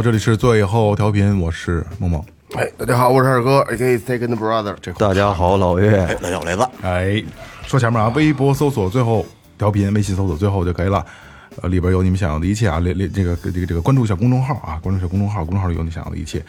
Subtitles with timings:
[0.00, 2.24] 好，这里是最后调频，我是梦梦。
[2.54, 3.98] 哎，大家好，我是二哥，A.K.A.
[3.98, 4.74] Second Brother。
[4.80, 7.22] 这大家好，老岳，哎，大家好，雷子，哎，
[7.66, 9.26] 说前面啊，微博搜索最后
[9.58, 11.04] 调频，微信搜索最后就可以了。
[11.60, 16.42] 呃，里边有你们想要的一切啊，连连这个这个这个关注一下公众号啊，关注一下公众号，公众号里有你想要的一切。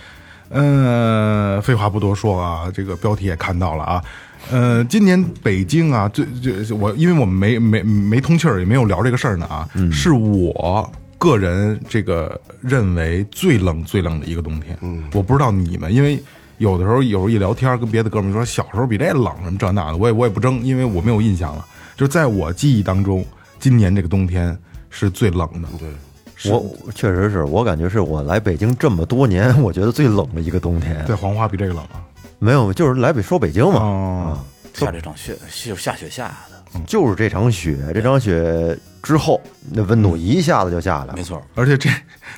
[0.51, 4.01] 嗯、废话不多说啊，这个标题也看到了啊。
[4.49, 10.89] 呃，今年北京啊，最最我因为我们没没没通气儿，也没有聊这个事儿呢啊，嗯是我
[11.21, 14.75] 个人这个认为最冷最冷的一个冬天。
[14.81, 16.19] 嗯，我不知道你们，因为
[16.57, 21.63] 有的时候有时候一聊天，跟别的哥们儿说小时候比这冷什么这那的，我也我也不争，因为我没有印象了。
[21.95, 23.23] 就是在我记忆当中，
[23.59, 24.57] 今年这个冬天
[24.89, 25.67] 是最冷的。
[25.77, 31.05] 对，我确实是我感觉是我来北京这么多年，我觉得最冷的一个冬天。
[31.05, 32.01] 对黄花比这个冷啊。
[32.39, 34.39] 没有，就是来北说北京嘛，哦，
[34.73, 41.23] 下这场雪，就是下雪下的，就是这场雪，这场雪之后，那温度一下子就下来了没。
[41.23, 41.41] 错。
[41.55, 41.89] 而且这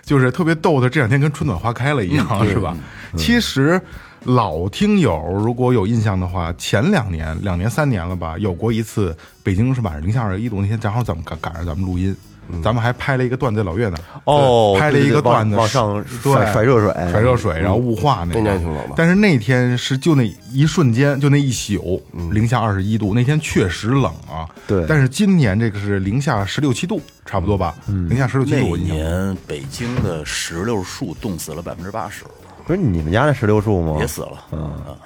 [0.04, 2.76] 就是特别逗的，这两天跟春暖花开了一样，是吧？
[3.18, 3.80] 其实
[4.24, 12.16] 老听友如果有印象的话，前两年、两年、三年了吧，有过一次北京是晚上零下二十一度，那天正好咱们赶赶上咱们录音。
[12.64, 18.42] 咱们还拍了一个段子在老岳那儿哦拍了一个段子，往往上对甩甩热水甩热水，然后雾化那个。
[18.42, 24.48] 那年挺冷的但是那天是就那一瞬间，就那一宿，零下二十一度，那天确实冷啊。
[24.68, 24.86] 对。
[24.88, 27.76] 但是今年这个是零下十六七度，差不多吧？
[27.88, 28.98] 零下十六七那度，我印象。
[28.98, 29.06] 中。
[29.06, 32.24] 年北京的石榴树冻死了百分之八十，
[32.66, 33.98] 不是你们家那石榴树吗？
[34.00, 34.46] 也死了。
[34.52, 34.98] 嗯，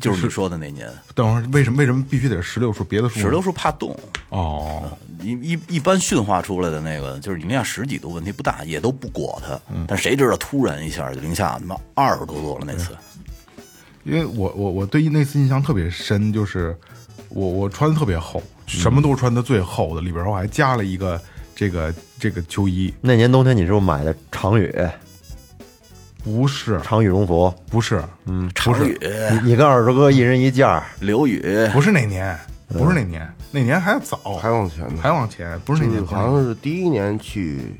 [0.00, 3.98] 就是你说的那年，等会儿为什么为什么必须得是石榴树，别的树石榴树怕冻。
[4.28, 4.82] 哦，
[5.20, 9.58] 一一一般驯化出来的那个，就是零下十几度，问题不大，也都不裹它。
[9.86, 12.94] 但谁知道突然一下就零下他妈二十多度了那次。
[14.02, 16.76] 因为我我我对那次印象特别深，就是
[17.30, 21.18] 我我穿的特别厚，什么都是穿的最厚的，里边我还加了一个
[21.54, 24.66] 这个这个秋衣，那年冬天你是不是买的长羽
[26.24, 26.80] 不是。
[26.82, 27.54] 长羽绒服？
[27.70, 28.02] 不是。
[28.24, 28.98] 嗯长羽、
[29.30, 31.40] 你你跟二叔哥一人一件儿，刘宇，
[31.72, 32.36] 不是那年，
[32.68, 37.76] 不是那年，那年还早，还往前呢，还往前，不是那年，好像是第一年去，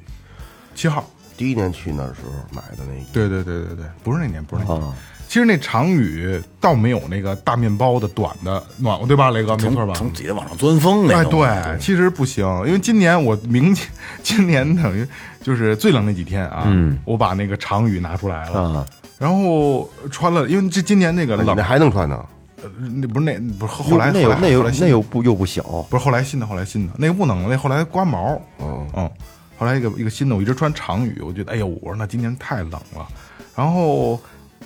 [0.75, 1.05] 七号，
[1.37, 3.05] 第一年去那时候买的那。
[3.13, 4.87] 对对对对对，不是那年，不是那年。
[4.87, 4.95] 啊
[5.29, 9.57] 其实那长羽倒没有那个大面包的短的暖和，对吧，雷哥？
[9.57, 9.95] 没错吧？
[9.95, 11.41] 从从底下往上钻风那哎，种。
[11.41, 13.75] 对，其实不行，因为今年我明
[14.23, 15.07] 今年等于
[15.43, 16.99] 就是最冷那几天啊，嗯。
[17.05, 18.87] 我把那个长羽拿出来了，啊，
[19.19, 21.55] 然后穿了，因为这今年那个冷。
[21.57, 22.25] 那，还能穿呢？
[22.63, 26.95] 呃那不是那不是后后来那又那又不又不小，不是后来新的后来新的。
[26.97, 28.87] 那个不能了，那后来刮毛，哦。
[28.97, 29.11] 嗯，
[29.59, 33.07] 后来一个一个新的，我一直穿长羽，我觉得哎呦，我说那今年太冷了，
[33.55, 34.19] 然后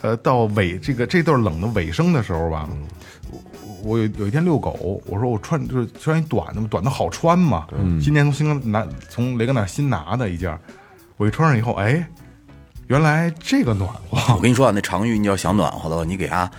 [0.03, 2.69] 呃到尾这个这段冷的尾声的时候吧，
[3.31, 3.41] 我
[3.83, 7.67] 我有有一天遛狗，我说我穿就是穿一短的嘛，短的好穿嘛，
[8.03, 10.59] 今年从新哥拿从雷哥那新拿的一件，
[11.17, 12.07] 我一穿上以后，哎，
[12.87, 16.51] 原来这个暖和 我跟你说啊，那长羽你要想暖和的话，你给它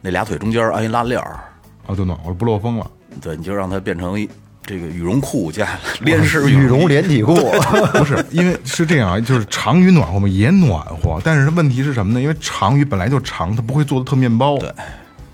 [0.00, 1.40] 那俩腿中间安一拉链儿，
[1.86, 2.90] 啊，就暖和了，不漏风了。
[3.20, 4.28] 对，你就让它变成一
[4.64, 5.68] 这个羽绒裤加
[6.02, 7.34] 连式 羽绒连体裤，
[7.94, 12.20] 不是，因为是这样啊，就是长羽暖和嘛，也暖和，但是问题是什么呢？
[12.20, 14.72] 因为长羽本来就长，它不会做的特面包，对，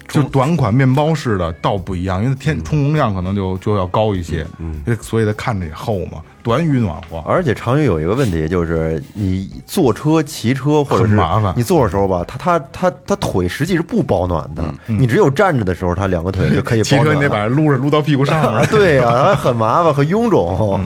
[0.08, 6.18] 就短款面包式的倒不一样，因为天充绒量可能就就要高一些，嗯，所以它看着也厚嘛。
[6.42, 17.20] 短羽暖和，而且长羽有一个问题，就是你坐车、骑车或者是很麻烦你坐的时候吧，它它它它腿实际是不保暖的，你只有站着的时候，它两个腿就可以骑保暖 骑。
[17.20, 18.68] 车你得把它撸着撸到屁股上啊，面。
[18.72, 20.80] 对呀、很麻烦，很臃肿。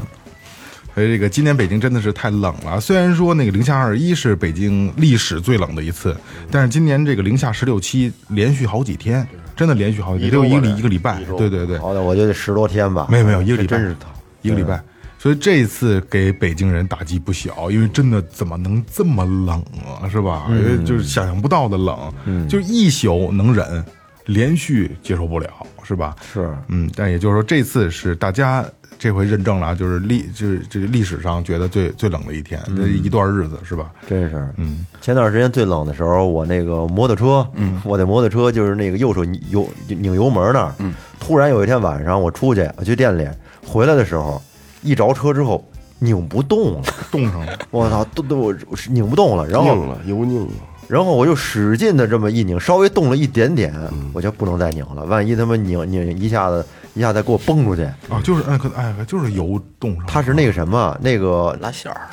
[0.94, 2.80] 所以这个今年北京真的是太冷了。
[2.80, 6.16] 虽然说那个零下二十一是北京历史最冷的一次，
[6.50, 11.20] 但是今年这个零下十六七连续好几天，真的连续好几天，就一个礼一个礼拜。
[11.38, 13.96] 对对对，好的，我觉得十多天吧，没有没有一个礼拜，真是
[14.42, 14.82] 一个礼拜。
[15.18, 20.46] 所以这次给北京人打击不小，因为真的怎么能这么冷啊，是吧？
[20.48, 23.84] 因为就是想象不到的冷，就一宿能忍，
[24.26, 25.48] 连续接受不了，
[25.84, 26.16] 是吧？
[26.34, 28.64] 是嗯，但也就是说，这次是大家
[29.02, 33.90] 这回认证了啊，就是历就是这个历史上觉得最最冷的一天，这一段日子是吧？
[34.08, 43.26] 真是，嗯，前段时间最冷的时候，我那个摩托车，嗯，我的摩托车就是那个右手油拧油门那儿，嗯，突然有一天晚上我出去，我去店里，
[43.66, 44.40] 回来的时候，
[44.82, 47.58] 一着车之后，拧不动了，冻上了。
[47.72, 48.54] 我操，都都我
[48.88, 50.52] 拧不动了，然后拧了，油拧了。
[50.86, 53.74] 然后我就使劲的这么一拧，稍微动了一点点，
[54.12, 60.06] 我就不能再拧了，万一他妈拧拧一下子一下再给我崩出去，啊，就是哎，可哎，就是油冻上了。
[60.08, 62.08] 它是那个什么那个拉线儿，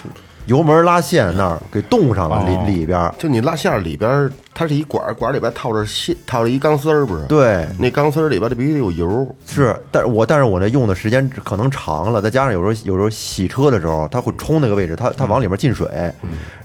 [0.49, 9.35] 油门拉线那儿给冻上了哦里里边儿，就你拉线里边儿，它是一管儿，管儿里边套着线，套着一钢丝儿，不是？，对，那钢丝儿里边儿必须得有油。
[9.45, 15.87] 是，但是我但是我那用的时间可能长了，再加上有时候有时候洗车的时候，它会冲那个位置，它它往里面进水，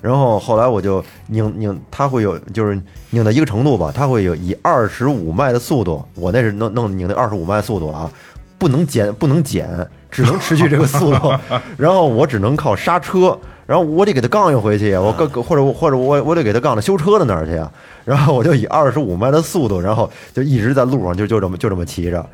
[0.00, 8.10] 然后后来我就拧拧，它会有就是拧到一个程度吧，它会有以二十五迈的速度，我那是弄弄拧的二十五迈速度啊，
[8.56, 9.69] 不能减不能减，
[10.10, 11.31] 只能持续这个速度，
[11.76, 13.38] 然后我只能靠刹车。
[13.66, 17.70] 然后我得给他杠一回去呀，我杠或者或者我我得给他杠到修车的那儿去呀。
[18.05, 22.25] 然后我就以二十五迈的速度，然后就一直在路上就就这么就这么骑着，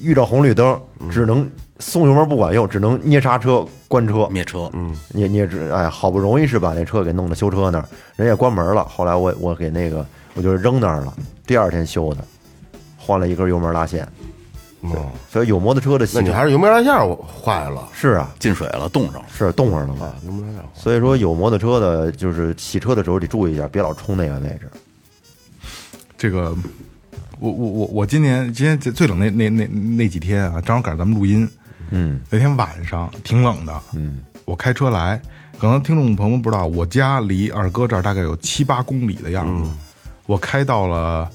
[0.00, 0.76] 遇到红绿灯
[1.10, 1.48] 只能
[1.78, 4.26] 松油门不管用，只能捏刹车关车。
[4.28, 7.84] 灭车，嗯，你你也只哎，好不容易是把那车给弄到修车那儿，
[8.16, 8.84] 人也关门了。
[8.84, 10.04] 后来我我给那个
[10.34, 11.14] 我就扔那儿了，
[11.46, 12.24] 第二天修的，
[12.98, 14.06] 换了一根油门拉线。
[14.82, 19.24] 哦，所以有摩托车的洗那你还是油门拉线儿坏了是啊进水了，冻上了。
[19.32, 20.06] 是冻上了嘛。
[20.06, 20.70] 啊，油门拉线儿坏了。
[20.74, 24.68] 所以说有摩托车的，就是洗车的时候得注意一下，别老冲那个位置。
[26.18, 26.54] 这个，
[27.38, 31.48] 我我我我今年今天最最冷那那那那几天啊，正好赶上咱们录音，
[31.90, 35.20] 嗯那天晚上挺冷的，嗯，我开车来，
[35.58, 39.70] 可能听众朋友们不知道，我家离二哥这儿大概有七八公里的样子，
[40.26, 41.28] 我开到了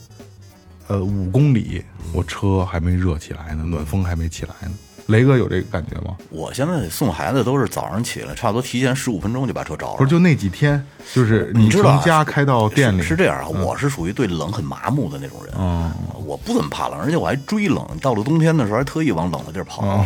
[0.88, 4.72] 呃五公里，我车还没热起来呢，暖风还没起来呢。
[5.08, 6.18] 雷哥有这个感觉吗？
[6.30, 9.96] 我现在送孩子都是早上起来，差不多提前十五分钟就把车着了。
[9.98, 15.90] 不是，就那几天，就是你知道啊从家开到店里是是这样啊，我是属于对冷很麻木的那种人，嗯
[16.26, 20.06] 我不怎么怕冷，而且我还追冷，到了冬天的时候还特意往冷的地儿跑。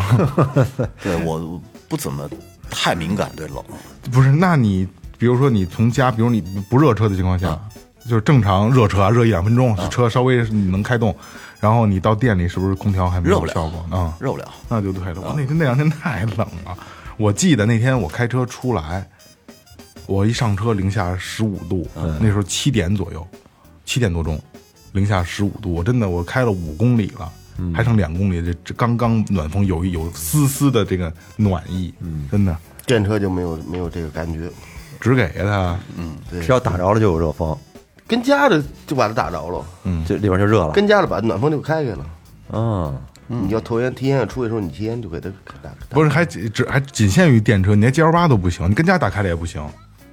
[1.01, 2.29] 对我不怎么
[2.69, 3.57] 太敏感对冷，
[4.11, 4.87] 不是，那你
[5.17, 7.59] 比如说你从家，比如你不热车的情况下，
[8.07, 11.15] 就是正常热车啊，热一两分钟，车稍微你能开动，
[11.59, 13.85] 然后你到店里是不是空调还没有效果？
[13.89, 14.13] 啊？
[14.19, 14.45] 热不了。
[14.67, 15.21] 那就对了。
[15.21, 16.77] 我那天那两天太冷了，
[17.17, 19.07] 我记得那天我开车出来，
[20.05, 21.87] 我一上车零下十五度，
[22.19, 23.25] 那时候七点左右，
[23.85, 24.39] 七点多钟，
[24.93, 27.31] 零下十五度，我真的我开了五公里了。
[27.75, 32.57] 还剩两公里，这这刚刚暖风有一有丝丝的这个暖意，嗯，真的。
[32.87, 34.49] 电车就没有没有这个感觉，
[34.99, 35.77] 只给他，
[36.31, 37.55] 只要打着了就有热风，
[38.11, 40.71] 跟家的就把它打着了，嗯这里边就热了。
[40.73, 42.05] 跟家的把暖风就开开了。
[42.51, 42.99] 嗯，
[43.29, 45.29] 你要头天提前出去的时候，你提前就给它
[45.63, 45.69] 打。
[45.69, 49.65] 开不是还只只还仅限于电车，你连 G L 八都不行，你跟家打开了也不行，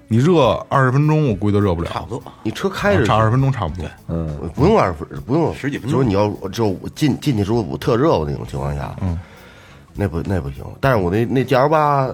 [0.06, 2.22] 你热二十分钟我估计都热不了，差不多。
[2.44, 3.84] 你车开着差二十分钟差不多。
[4.06, 9.18] 嗯不用二十分，不用十几分钟就是你要就我进进去之后我特热的那种情况下，嗯，
[9.96, 10.64] 那不那不行。
[10.80, 12.08] 但是我那那 G L 八，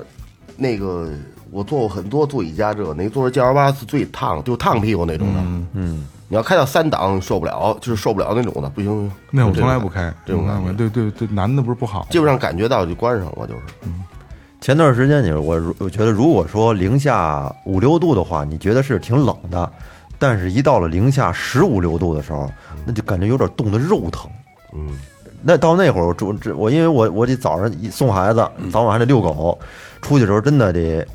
[0.56, 1.10] 那个
[1.55, 5.41] 我坐过很多座椅加热，那座 G L 八是最烫，就烫屁股那种的。
[5.75, 9.12] 嗯，你要开到三档受不了，就是受不了那种的，不行不行。
[9.31, 13.61] 那我从来不开，这种感觉，对对对，男的不是不好，基本上感觉到就关上，我就是。
[14.61, 19.71] 前段时间你我我觉得，如果说零下五六度的话，你觉得是挺冷的，
[20.19, 22.51] 但是一到了零下十五六度的时候，
[22.85, 24.29] 那就感觉有点冻得肉疼。
[24.73, 24.89] 嗯，
[25.41, 29.56] 那到那会儿，我主这我因为我我得早上一送孩子，早晚还得遛狗，
[30.03, 31.06] 出去的时候真的得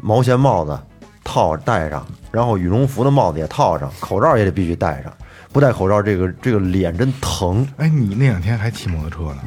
[0.00, 0.78] 毛线帽子
[1.24, 5.12] 套戴上，然后羽绒服的帽子也套上，口罩也得必须戴上，
[5.52, 7.66] 不戴口罩这个这个脸真疼。
[7.76, 9.42] 哎，你那两天还骑摩托车呢，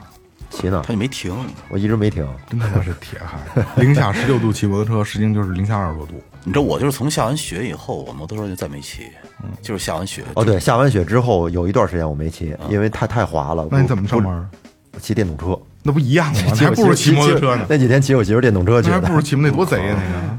[0.49, 1.33] 骑呢他，就没停，
[1.69, 2.27] 我一直没停。
[2.49, 3.65] 真他妈是铁汉。
[3.77, 6.13] 零下十六度骑摩托车，实际就是零下二十多度。
[6.43, 9.03] 你知道我就是从下完雪以后，我摩托车就再没骑，
[9.61, 13.67] 就是下完雪哦，对，下完雪之后有一段时间我没骑，因为太太滑了。
[13.71, 14.49] 那你怎么不上班？
[14.91, 15.57] 不骑电动车？
[15.83, 16.41] 那不一样吗？
[16.53, 17.65] 你还不如骑摩托车呢。
[17.69, 20.37] 那几天骑我媳妇电动车去还不如骑那多贼呀那个。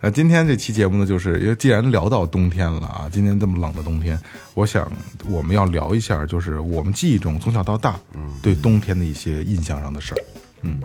[0.00, 0.02] 嗯。
[0.02, 4.18] 呃，今天这期节目呢，就是因为既然聊到冬天了啊，今天这么冷的冬天，
[4.54, 4.90] 我想
[5.28, 10.18] 我们要聊一下，就是我们记忆中从小到大，嗯，对冬天的一些印象上的事儿。
[10.62, 10.80] 嗯。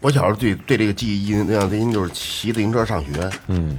[0.00, 3.76] 我小时候对对这个记忆印象最深就是骑自行车上学，嗯，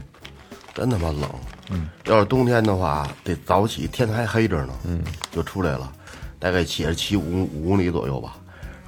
[0.73, 1.29] 真他妈冷。
[1.71, 5.89] 嗯，要是冬天的话，得早起，天还黑着呢，嗯，就出来了，
[6.37, 8.35] 大概骑着骑五五公里左右吧。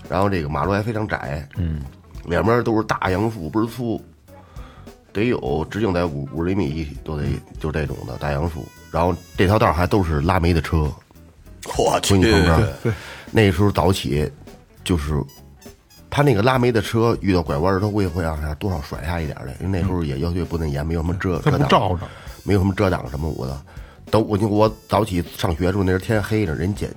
[0.09, 1.83] 然后这个马路还非常窄，嗯，
[2.25, 4.03] 两边都是大杨树，倍儿粗，
[5.13, 7.25] 得有直径在五五十厘米都得
[7.59, 8.65] 就这种的大杨树。
[8.91, 10.91] 然后这条道还都是拉煤的车，
[11.77, 12.19] 我去。
[13.31, 14.29] 那时候早起，
[14.83, 15.13] 就是
[16.09, 22.07] 他那个拉煤的车遇到拐弯儿，他会会让他多少甩下一点儿来，因为那时候也要求不那严，没有什么遮他遮挡，不照着，
[22.43, 23.61] 没有什么遮挡什么我的。
[24.09, 26.93] 等我就我早起上学的时候，那时候天黑着，人捡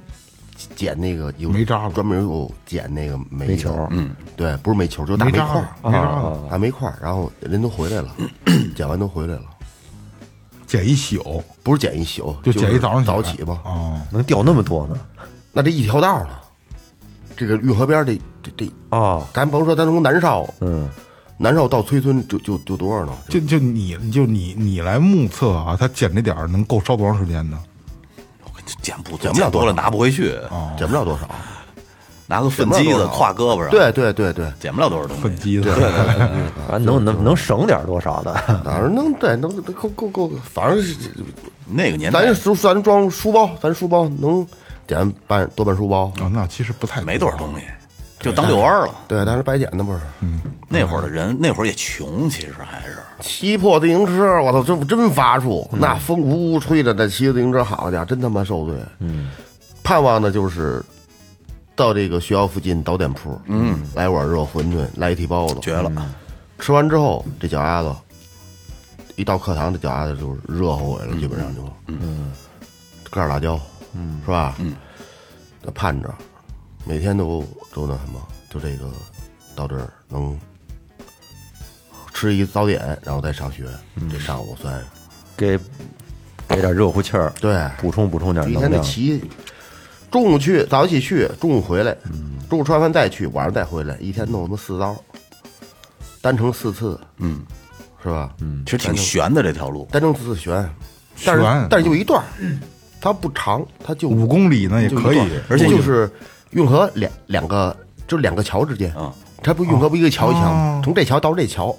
[0.76, 8.08] 捡那个有煤渣子专门有捡那个煤煤球嗯，对，不是煤球，就是大煤块没渣子儿，没渣子，大煤块，然后人都回来了，
[8.74, 9.42] 捡完都回来了，
[10.66, 14.96] 捡一宿不是捡一宿，就捡一早上早起吧，哦，能掉那么多呢？
[15.52, 16.30] 那这一条道呢，
[17.36, 20.88] 这个运河边儿这这这，啊，咱甭说咱从南少，嗯，
[21.38, 23.12] 南少到崔村就就就多少呢？
[23.28, 27.58] 就就你就你你来目测啊，他捡这点儿能够烧多长时间呢？
[28.82, 30.34] 捡不捡不了多了拿不回去，
[30.76, 31.28] 捡不了多少。
[32.26, 35.22] 拿个粪机子挎胳膊上，，对对对对，捡不了多少东西。
[35.22, 35.70] 粪机子，
[36.66, 38.32] 反正能能能省点多少的？
[38.64, 40.96] 反正能对能能够够够，反正是
[41.66, 42.24] 那个年代。
[42.24, 44.46] 咱书咱装书包，咱书包能
[44.86, 47.66] 点半多半书包，啊，那其实不太没多少东西，
[48.24, 48.94] 就当遛弯儿了。
[49.06, 50.00] 对，当时白捡的不是。
[50.68, 52.98] 那会儿的人，那会儿也穷，其实还是。
[53.20, 58.76] 骑破自行车，我操，这真发怵，那风呜呜吹着，那骑自行车，好家伙，真他妈受罪。
[58.98, 59.30] 嗯，
[59.82, 60.82] 盼望的就是
[61.76, 65.90] 到这个学校附近早点铺，嗯，来碗热馄饨，来一屉包子，绝了。
[66.58, 67.94] 吃完之后，这脚丫子
[69.16, 72.32] 一到课堂，这脚丫子就是热乎回来了，基本上就，嗯，
[73.10, 73.58] 搁点辣椒，
[73.94, 74.56] 嗯，是吧？
[74.58, 74.74] 嗯，
[75.62, 76.12] 那盼着，
[76.84, 78.90] 每天都都那什么，就这个
[79.56, 80.38] 到这儿能
[82.12, 83.64] 吃一早点，然后再上学，
[84.10, 84.78] 这上午算。
[84.78, 84.84] 是
[85.36, 85.58] 给
[86.46, 87.68] 给点热乎气儿，对。
[87.78, 88.84] 补充补充点一天得能量。
[88.84, 89.20] 骑，
[90.10, 91.96] 中午去，早起去，中午回来，
[92.48, 94.96] 中午吃完饭再去，晚上再回来，一天弄他妈四刀，
[96.20, 97.44] 单程四次，嗯，
[98.00, 98.32] 是吧？
[98.40, 100.52] 嗯，其实挺悬的这条路，单程四次悬，
[101.24, 101.66] 但是悬。
[101.68, 102.26] 但是就一段儿，
[103.00, 106.08] 它不长，它就五公里呢也可以段，而且就是
[106.54, 107.76] 运河两两个，
[108.08, 111.76] 就两个桥之间啊，它不运河不一个桥一桥吗，从这桥到这桥，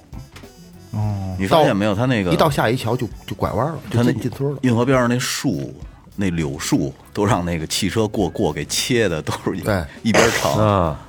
[0.92, 1.94] 哦你发现没有？
[1.96, 4.58] 它那个一到下一桥就就拐弯了，就他那进进村了。
[4.62, 5.74] 运河边上那树，
[6.16, 11.00] 那柳树都让那个汽车过过给切的，都是一对一边长，啊，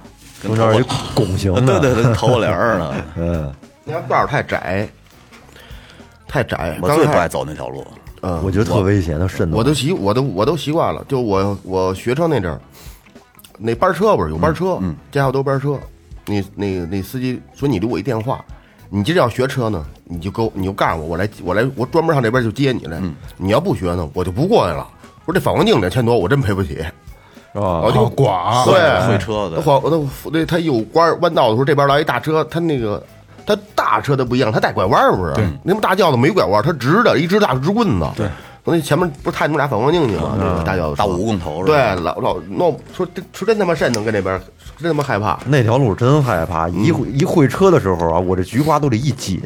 [0.43, 2.95] 跟中间有一拱形的， 对对对，头发帘儿呢。
[3.17, 3.55] 嗯，
[3.85, 4.89] 那条道儿太窄，
[6.27, 6.77] 太窄。
[6.83, 7.87] 我最不爱始走那条路，
[8.23, 9.57] 嗯，我觉得特危险，它渗透。
[9.57, 11.05] 我都习我都我都习惯了。
[11.09, 12.61] 就我我学车那阵儿，
[13.59, 15.79] 那班车不是有班车，嗯，家校都班车。
[16.27, 18.45] 那那那司机说你留我一电话，
[18.89, 23.01] 你今儿要学车呢，你就给我你就告诉我，我来我来我专门上这边就接你来。
[23.37, 24.87] 你要不学呢，我就不过来了。
[25.25, 26.81] 我说这反光镜两千多，我真赔不起。
[27.53, 33.03] 啊我就哦剐对会车的那晃那那他有弯弯道的时候，这边来一大车，他那个
[33.47, 35.33] 他大车的不一样，他带拐弯儿不是？
[35.63, 38.07] 那么大轿子没拐弯，他直的，一直大直棍子。
[38.15, 38.29] 对，
[38.67, 40.37] 那前面不是探出俩反光镜去吗？
[40.39, 44.41] 那个大轿子大蜈蚣头是对？，老老弄说这说真他妈瘆能跟那边
[44.77, 45.39] 真他妈害怕。
[45.47, 49.41] 那条路真害怕，一会一会车的时候啊，我这菊花都得一紧。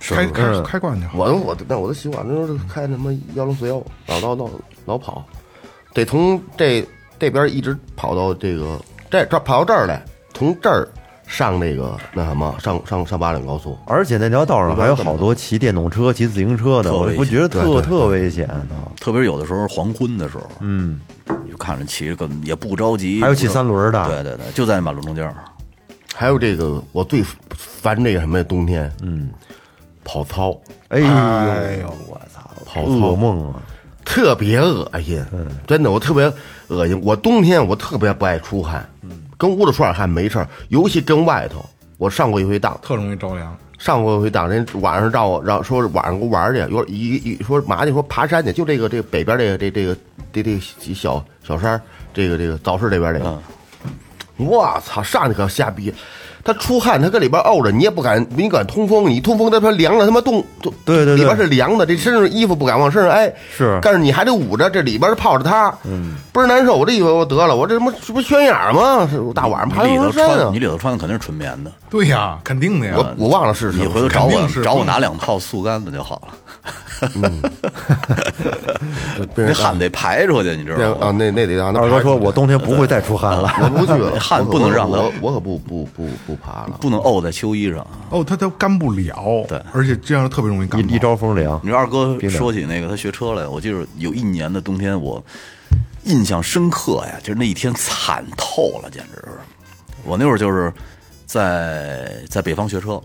[0.00, 1.06] 开开开惯去。
[1.14, 4.48] 我都我都但我都习惯，那时候开他妈幺零四幺，老老老
[4.86, 5.22] 老跑，
[5.92, 6.82] 得从这
[7.18, 8.80] 这边一直跑到这个
[9.10, 10.88] 这这跑到这儿来，从这儿
[11.30, 13.78] 上那个那什么上上上八岭高速。
[13.86, 18.66] 而且那条道上还有好多骑电动车、骑自行车的，我觉得特特危险啊。
[19.00, 21.00] 特别是有的时候黄昏的时候，嗯，
[21.48, 25.32] 就看着骑着个也不着急，还有骑三轮的，对对对，就在马路中间，
[26.14, 27.24] 还有这个，我最
[27.56, 28.44] 烦这个什么呀？
[28.48, 29.30] 冬天，嗯，
[30.04, 30.58] 跑操，
[30.88, 33.62] 哎呦，哎呦我操，跑操噩梦啊！
[34.04, 35.24] 特别恶心，
[35.68, 36.30] 真的，我特别
[36.66, 37.00] 恶心。
[37.04, 38.84] 我冬天我特别不爱出汗，
[39.40, 41.64] 跟屋里出点汗没事儿，尤其跟外头。
[41.96, 43.56] 我上过一回当，特容易着凉。
[43.78, 49.96] 上过一回当，人晚上让我让说晚上给我玩儿去，有一一说嘛去，说爬山去，就这个这个北边这个这这个
[50.30, 50.60] 这这个
[50.94, 51.80] 小小山，
[52.12, 53.42] 这个这个早市这边这个，
[54.36, 55.90] 我操，上去可瞎逼。
[56.42, 66.76] 他出汗，他搁里边沤着，你也不敢，你敢通风，你通风他他凉了，他妈冻，冻对对对里边是凉的，这身上衣服不敢往身上挨，是但是你还得捂着，这里边泡着它，嗯，倍儿难受。
[66.76, 69.06] 我这以为我得了，我这他妈这不缺眼吗？
[69.10, 70.58] 是大晚上爬你里头阳山啊穿你！
[70.58, 72.94] 里头穿的肯定是纯棉的，对呀，肯定的呀。
[72.96, 76.34] 我我忘了是什么，你回头找我找我拿两套速干的就好了。
[79.34, 80.96] 被人 那汗得排出去，你知道吗？
[81.00, 83.50] 啊那那得让二哥说：“我冬天不会再出汗了。
[83.62, 86.78] 我不去了，汗不能让他我我可不不不不爬了。
[86.80, 87.86] 不能沤在秋衣上。
[88.10, 89.44] 哦，它都干不了。
[89.48, 90.88] 对而且这样特别容易”感冒。
[90.88, 95.22] 一一招风凉你，说二哥说起那个他学车来，我记得有一年的冬天，我
[96.04, 99.38] 印象深刻呀，就是那一天惨透了，简直是。
[100.04, 100.72] 我那会儿就是
[101.26, 103.00] 在在北方学车，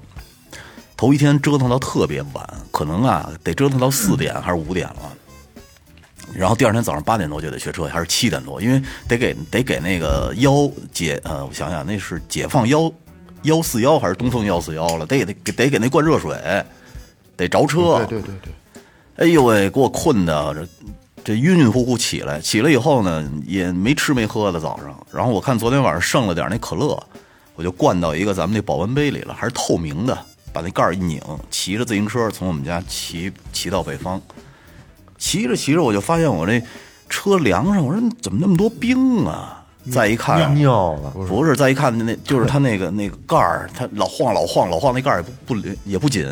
[0.95, 5.11] 头一天折腾到特别晚，可能啊得折腾到四点还是五点了。
[6.33, 12.91] 然后第二天早上八点多就得学车，还是七点多，因为得给得给那个腰解呃，我想想那是解放幺
[13.45, 16.37] 幺四幺还是东风幺四幺了，得得给得给那灌热水，
[17.35, 18.05] 得着车。
[18.05, 18.53] 对对对对，
[19.15, 20.67] 哎呦喂，给我困的，这
[21.23, 24.95] 这晕晕乎乎起来，起来以后呢，也没吃没喝的早上。
[25.11, 27.01] 然后我看昨天晚上剩了点那可乐，
[27.55, 30.17] 我就灌到一个咱们那保温杯里了，还是透明的，
[30.53, 34.21] 把那盖儿一拧，骑着自行车从我们家骑骑到北方。
[35.17, 36.61] 骑着骑着，我就发现我这
[37.09, 39.64] 车梁上，我说怎么那么多冰啊？
[39.91, 46.25] 再一看，尿了，不是，再一看那就是他那个那个盖儿，它老晃老晃老晃，那盖儿也不不也不紧，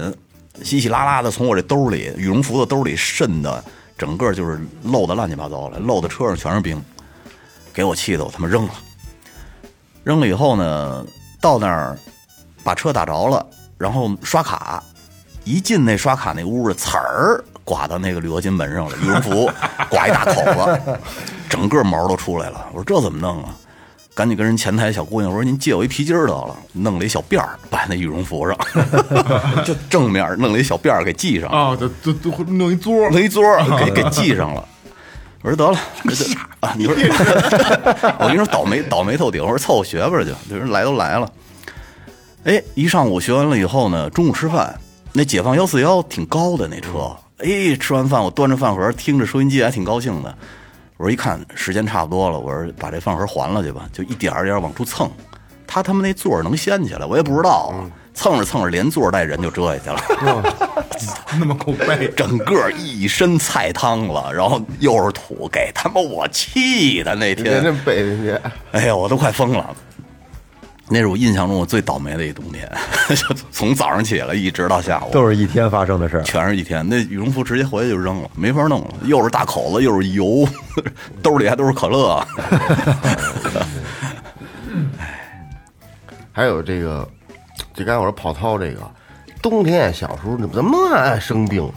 [0.64, 3.64] 稀稀拉拉的从我这兜里羽绒服的兜里渗的，
[3.98, 6.82] 整个就是漏的乱七八糟了，漏的车上全是冰，
[7.74, 8.74] 给我气的我他妈扔了，
[10.04, 11.06] 扔了以后呢，
[11.40, 11.98] 到那儿
[12.64, 13.46] 把车打着了，
[13.78, 14.84] 然后刷卡，
[15.44, 19.50] 一进那刷卡那屋的词儿刮到那个铝合金门上了，羽绒服
[19.90, 21.00] 刮一大口子，
[21.50, 22.66] 整个毛都出来了。
[22.72, 23.56] 我说这怎么弄啊？
[24.16, 28.56] 赶紧跟人前台小姑娘我说您借我一皮筋儿得了，弄了一小辫儿摆那羽绒服上，
[29.66, 34.64] 就正面弄了一小辫儿给系上，啊，这这这弄一桌，弄一桌儿 给给系上了。
[35.42, 36.26] 我说得了，这这
[36.60, 36.94] 啊，你说，
[38.20, 39.42] 我跟你说倒霉倒霉透顶。
[39.42, 41.30] 我说凑合学吧就，就人来都来了。
[42.44, 44.80] 哎，一上午学完了以后呢，中午吃饭，
[45.12, 50.36] 那解放幺四幺挺高的那车，哎，吃完饭我端着饭盒，听着收音机还挺高兴的。
[50.98, 55.10] 我说一看时间差不多了，我说把这饭盒还了去吧，就一点儿一点儿往出蹭。
[55.66, 57.90] 他他妈那座儿能掀起来，我也不知道啊。
[58.14, 60.56] 蹭着蹭着，连座带人就折下去了。
[61.40, 68.40] 那么够背， 整个一身菜汤了，然后又是土，给他妈我气的那天家，背人家，
[68.72, 69.76] 哎呀，我都快疯了。
[70.94, 72.72] 那是我印象中我最倒霉的一冬天，
[73.10, 76.22] 就从早上起来一直到下午，都是一天发生的事儿。
[76.22, 76.88] 全是一天。
[76.88, 80.48] 那羽绒服直接回去就扔了，没法弄了，又是大口子，又是油，
[81.24, 82.24] 兜里还都是可乐。
[86.32, 87.10] 还有这个，
[87.74, 88.80] 就刚才我说跑操这个，
[89.42, 91.68] 冬天小时候怎么那么爱生病，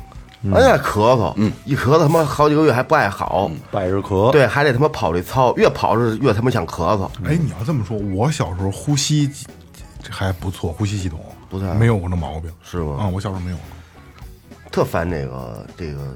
[0.55, 9.31] 哎呀咳嗽，嗯，一咳嗽他妈好几个月还不爱好，百日咳，，对，还得他妈跑这操，越跑是越他妈想咳嗽，哎，你要这么说，我小时候呼吸
[10.03, 13.57] 这还不错，呼吸系统不太没有过那毛病，是吗啊，我小时候没有。
[14.71, 16.15] 特烦这个这个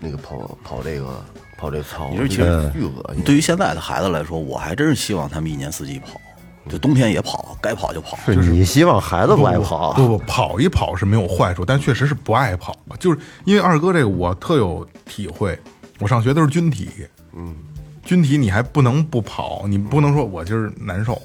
[0.00, 1.22] 那个跑跑这个
[1.58, 3.22] 跑这操，你说其实巨恶心。
[3.22, 6.18] 对于现在的孩子来说，我还真是希望他们一年四季跑，
[6.68, 8.16] 就冬天也跑，该跑就跑。
[8.26, 12.76] 是你希望孩子不爱跑，不不，跑一跑是没有坏处，但确实是不爱跑。
[13.00, 15.58] 就是因为二哥这个，我特有体会。
[16.00, 16.88] 我上学都是军体，
[17.32, 17.56] 嗯，
[18.04, 21.20] 军体你还不能不跑，你不能说我今儿难受，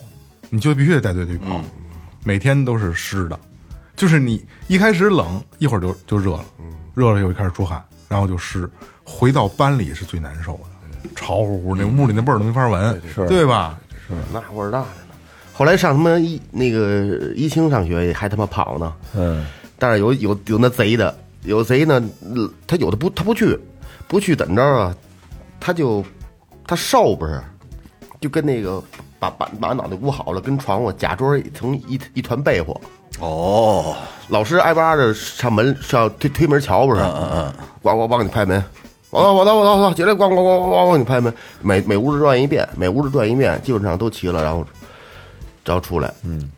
[0.49, 1.61] 你就必须得带队去跑，
[2.23, 3.39] 每天都是湿的。
[3.95, 6.45] 就是你一开始冷，一会儿就就热了，
[6.95, 8.67] 热了又开始出汗，然后就湿，
[9.03, 13.77] 回到班里是最难受的，潮乎乎，那屋里那味儿都没法闻，对吧？
[14.07, 14.83] 是那味儿大。
[15.53, 19.45] 后来上他妈一那个一清上学还他妈跑呢，嗯，
[19.77, 22.01] 但是有有有那贼的，有贼呢，
[22.35, 23.57] 呃他有的不他不去，
[24.07, 24.95] 不去怎么着啊？
[25.59, 26.03] 他就
[26.65, 27.39] 他瘦不是，
[28.19, 28.83] 就跟那个
[29.19, 32.81] 把把把脑袋捂好了，跟床上假装成一一团被窝。
[33.19, 33.95] 哦，
[34.29, 37.01] 老师挨巴着上门上推推门瞧不是？
[37.01, 38.61] 嗯嗯，咣咣咣给你拍门，
[39.11, 44.65] 我操我操我操我操，起来咣咣咣咣咣给你拍门，每每屋子转一遍，每屋子转一遍，基本上都齐了，然后
[45.65, 46.51] 然后出来，嗯，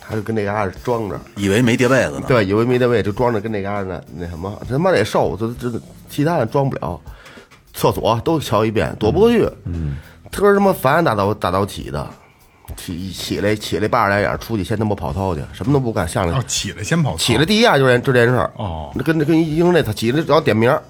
[0.00, 2.24] 他就跟那嘎达装着，以为没叠被子呢。
[2.26, 7.00] 对，以为没叠被就装着跟那嘎达那那什么，他妈得瘦，这这其他的装不了，
[7.74, 9.96] 厕所都瞧一遍，躲不过去，嗯，
[10.30, 12.08] 特别他妈烦大早大早起的。
[12.76, 16.32] 起起来起来，八十来点儿出去先他妈跑操去，什么都不干，下来。
[16.32, 18.50] 哦，起来先跑操，起来第一下就是这件事儿。
[18.56, 18.90] 哦。
[18.92, 20.82] 那跟跟一英那他起来然后点名儿，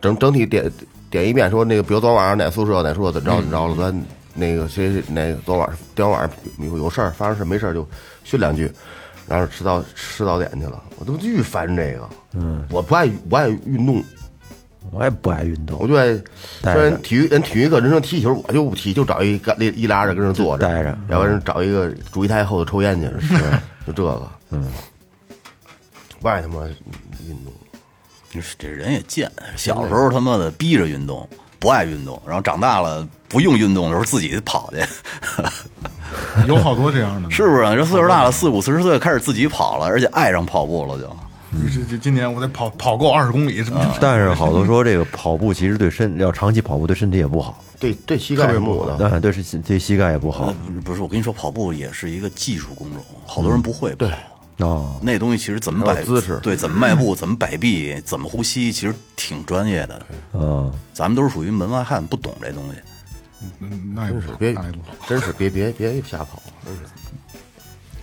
[0.00, 0.72] 整整体点
[1.10, 7.86] 点一遍，说那个比如昨晚上哪宿舍哪宿舍怎么着怎么着了，咱那个谁谁哪个昨晚昨天晚上有有事儿发生事儿没事儿就
[8.24, 8.70] 训两句，
[9.26, 10.82] 然后吃早吃早点去了。
[10.98, 14.02] 我都巨烦这个，嗯，我不爱不爱运动，
[14.90, 16.14] 我也不爱运动，我就爱
[16.62, 20.66] 虽然体育人体育课人说踢球，我就不踢，就找一个一一拉着跟那坐着。
[20.66, 20.96] 待着。
[21.08, 23.36] 要不然找一个主席台后头抽烟去，是
[23.86, 24.70] 就这个，嗯，
[26.20, 26.66] 不爱他妈
[27.28, 27.52] 运动。
[28.30, 31.28] 就是这人也贱，小时候他妈的逼着运动，
[31.62, 34.82] 不爱运动，然后长大了不用运动的时候自己跑去，
[36.48, 37.30] 有好多这样的。
[37.30, 37.62] 是不是？
[37.76, 41.08] 这岁数大了，四五四十岁开始自己跑了，而且爱上跑步了就。
[41.72, 50.46] 这这今年我得跑跑够二十公里，什么但是好多说这个跑步其实对身要长期跑步对身体也不好，对对，膝盖什么的，对对是对膝盖也不好。
[50.46, 53.94] 呃不是，我跟你说，跑步也是一个技术工种，好多人不会。
[53.94, 54.08] 跑。
[54.58, 54.96] 哦。
[55.02, 60.06] 那东西其实怎么摆姿势对，怎么迈步， 怎么摆臂，怎么呼吸，其实挺专业的。
[60.34, 62.80] 嗯，咱们都是属于门外汉，不懂这东西。
[63.60, 64.94] 嗯那也不好，别那也不好。
[65.08, 66.80] 真是别别别瞎跑，真是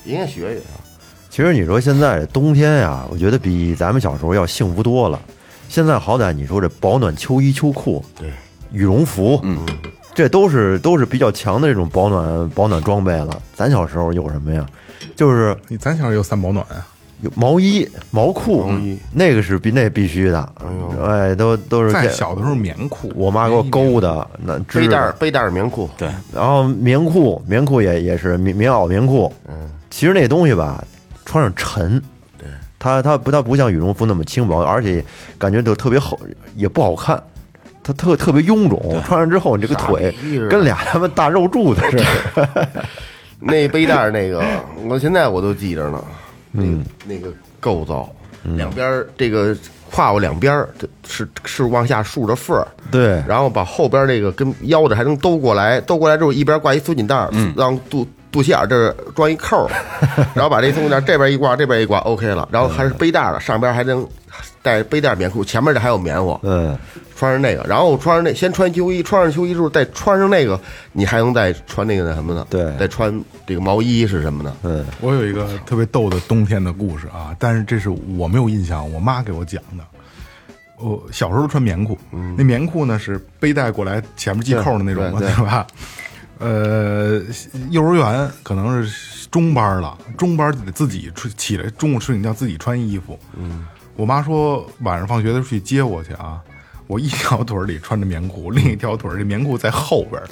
[0.03, 0.83] 应该学学啊。
[1.29, 5.19] 其实你说现在冬天呀，我觉得比咱们小时候要幸福多了。
[5.69, 8.31] 现在好歹你说这保暖秋衣秋裤，对，
[8.71, 9.63] 羽绒服，嗯，
[10.13, 13.41] 这都是都是比较强的这种保暖保暖装备了。
[13.53, 14.65] 咱小时候有什么呀？
[15.15, 16.85] 就是你咱小时候有三保暖啊，
[17.21, 18.71] 有毛衣、毛裤，
[19.11, 20.53] 那个是必那必须的，
[21.03, 29.31] 哎，都都是小的时候棉裤，我妈给我勾的，那织的背带儿背带儿棉裤，对，然后棉裤，棉裤也也是棉棉袄棉裤。
[29.47, 30.83] 嗯，其实那东西吧，
[31.25, 32.01] 穿上沉。
[32.37, 35.03] 对，它它不它不像羽绒服那么轻薄，而且
[35.37, 36.17] 感觉都特别厚，
[36.55, 37.21] 也不好看。
[37.83, 42.85] 它特特别臃肿，穿上之后你这个腿傻逼似的跟俩他妈大肉柱子似的。
[43.39, 44.43] 那背带儿那个，
[44.87, 46.03] 我现在我都记着呢。
[46.53, 48.09] 嗯，那个构造，
[48.43, 49.55] 两边儿这个
[49.91, 59.71] 胯骨两边儿这是是往下竖着缝儿，对，然后把后边那个跟腰的还能兜过来，兜过来之后一边挂一松紧带儿，让肚肚脐眼儿这儿装一扣儿，
[60.35, 62.47] 然后把这松紧带儿这边一挂，这边一挂，OK 了。
[62.51, 64.07] 然后还是背带儿的，上边还能
[64.61, 66.77] 带背带儿棉裤，前面这还有棉花，嗯，
[67.15, 70.59] 穿上那个，然后穿上那先穿秋衣，穿上秋衣之后再穿上那个，
[70.91, 72.45] 你还能再穿那个那什么呢？
[72.49, 73.11] 对再穿
[73.47, 74.53] 这个毛衣是什么呢？
[74.63, 79.83] 嗯，我有一个特别逗的冬天的故事啊，但是这是我没有印象，我妈给我讲的。
[80.81, 81.97] 我小时候穿棉裤，
[82.37, 85.67] 那棉裤呢是背带过来，前面系扣的那种嘛，对对吧？
[86.39, 87.21] 呃，
[87.69, 93.19] 幼儿园可能是中班了，中班得自己出起来，中午睡醒觉自己穿衣服。
[93.37, 96.41] 嗯，我妈说晚上放学的时候去接我去啊。
[96.87, 100.25] 我一条腿里穿着棉裤，另一条腿儿这棉裤在后边儿，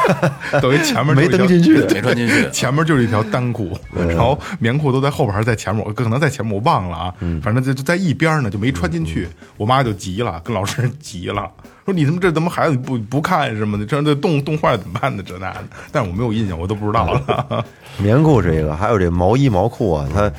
[0.60, 2.50] 等于前面没就是一条蹬进去没穿进去。
[2.50, 9.26] 前面就是一条单裤，然后棉裤都在后边还是在前面，我可能在前面我忘了啊，反正就就在一边呢，就没穿进去。
[9.56, 11.50] 我妈就急了，跟老师急了，
[11.84, 15.22] 说你他妈这他妈孩子不不看什么的，这这冻冻坏了怎么办呢？
[15.24, 17.64] 这那的，但是我没有印象，我都不知道了。
[17.98, 20.30] 棉裤这个，还有这毛衣毛裤啊，它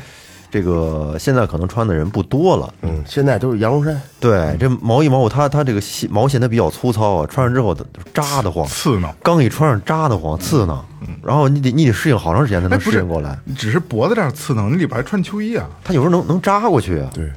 [0.49, 2.73] 这个现在可能穿的人不多了。
[2.81, 7.75] 嗯，现在都是羊绒衫，对，这毛衣毛裤，它它这个细毛线它比较粗糙啊，穿上之后
[8.11, 10.83] 扎得慌，刺挠，刚一穿上扎得慌，刺挠，
[11.23, 13.37] 然后你得你得适应好长时间才能适应过来。
[13.55, 15.69] 只是脖子这儿刺挠，你里边还穿秋衣啊？
[15.83, 17.09] 它有时候能能扎过去啊。
[17.13, 17.29] 对，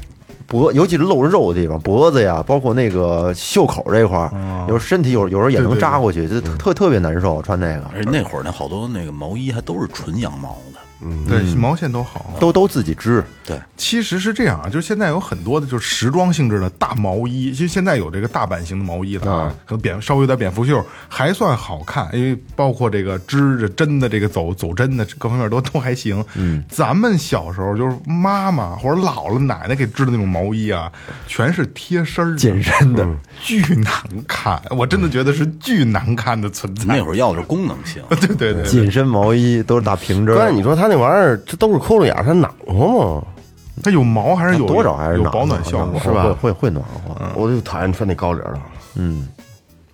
[0.49, 4.33] 脖尤其是露着肉的地方，脖子呀，包括那个袖口这块儿，
[4.63, 7.43] 有时候身体有有时候也能扎过去，就特特别难受。
[7.43, 7.85] 穿那个。
[7.95, 10.78] 而且那会儿那好多那个毛衣还都是纯羊毛的，
[11.29, 12.35] 对，毛线都好。
[12.41, 13.25] 都都自己织。
[13.47, 26.23] 对，其实是这样啊，就是现在有很多的就是时装性质的大毛衣，其实现在有这个大版型的毛衣了啊，可能蝙稍微有点蝙蝠袖，还算好看，因为包括这个织着针的这个走走针的各方面都都还行。
[26.35, 30.93] 嗯，咱们小时候就是妈妈或者姥姥奶奶给织的那种毛衣啊，
[31.27, 33.09] 全是贴身的紧身的，
[33.41, 33.93] 巨难
[34.27, 36.85] 看，我真的觉得是巨难看的存在。
[36.85, 38.03] 那会儿要的是功能性。
[38.11, 43.23] 对对对对，紧身毛衣都是打平针但是你说他那玩意儿，这都是窟窿眼儿，它暖和吗？
[43.83, 47.15] 它有毛还是有多少还是有保暖效果是吧会会会暖和。
[47.37, 48.61] 我就讨厌穿那高领儿了，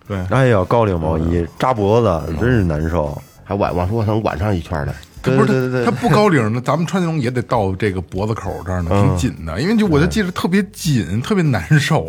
[0.09, 0.19] 对。
[0.31, 3.17] 哎呀，高领毛衣扎脖子真是难受。
[3.47, 4.95] 还挽往说能挽上一圈儿来。
[5.23, 12.09] 它不是对对对它它不高领的，咱们穿那种也得到这个脖子口这儿呢，挺紧的，因为就我就记着特别紧，特别难受。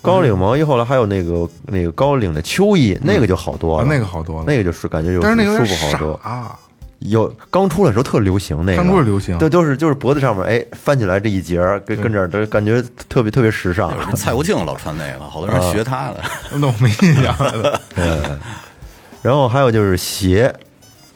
[0.00, 6.20] 高领毛衣后来还有那个那个高领的秋衣，那个就好多了，啊那个好多了那个就是感觉就但是那个有舒服好多。
[6.22, 6.56] 傻，
[7.00, 13.92] 有刚出来的时候特流行那个，刚出来流行对，都是就是脖子上面哎翻起来这一截儿，跟跟这儿都感觉特别特别时尚。
[14.14, 16.22] 蔡国庆老穿那个，好多人学他的。
[16.60, 17.80] 那我没印象了。
[19.22, 20.54] 然后还有就是鞋，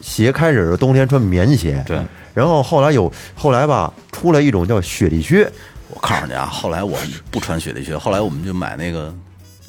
[0.01, 2.01] 鞋开始是冬天穿棉鞋，对。
[2.35, 5.51] 然后后来有后来吧，出来一种叫雪地靴，
[5.89, 6.99] 我告诉你啊，后来我
[7.31, 9.15] 不穿雪地靴，后来我们就买那个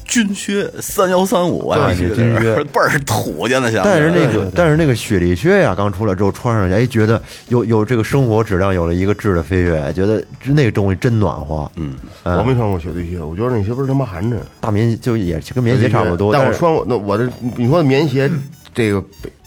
[0.05, 3.83] 军靴三幺三五，我还记得军靴 倍儿土，现在想。
[3.83, 11.69] 但是那个但是那个雪地靴呀，刚出来之后穿上去，哎，觉得有有这个生活质量有了一个质的飞跃，觉得那个东西真暖和。
[11.75, 14.37] 嗯，我没穿过雪地靴，我觉得那鞋不是他妈寒碜。
[14.61, 18.29] 大棉就也跟棉鞋差不多，但我穿过那我这你说的棉鞋，
[18.73, 19.03] 这个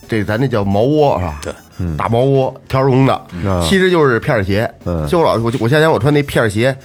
[0.09, 1.41] 这咱这叫毛窝是吧？
[1.43, 1.53] 对，
[1.97, 3.15] 大毛窝条绒的
[3.47, 4.69] 啊，其实就是片儿鞋。
[4.85, 6.77] 嗯就我老我我夏天我穿那片儿鞋，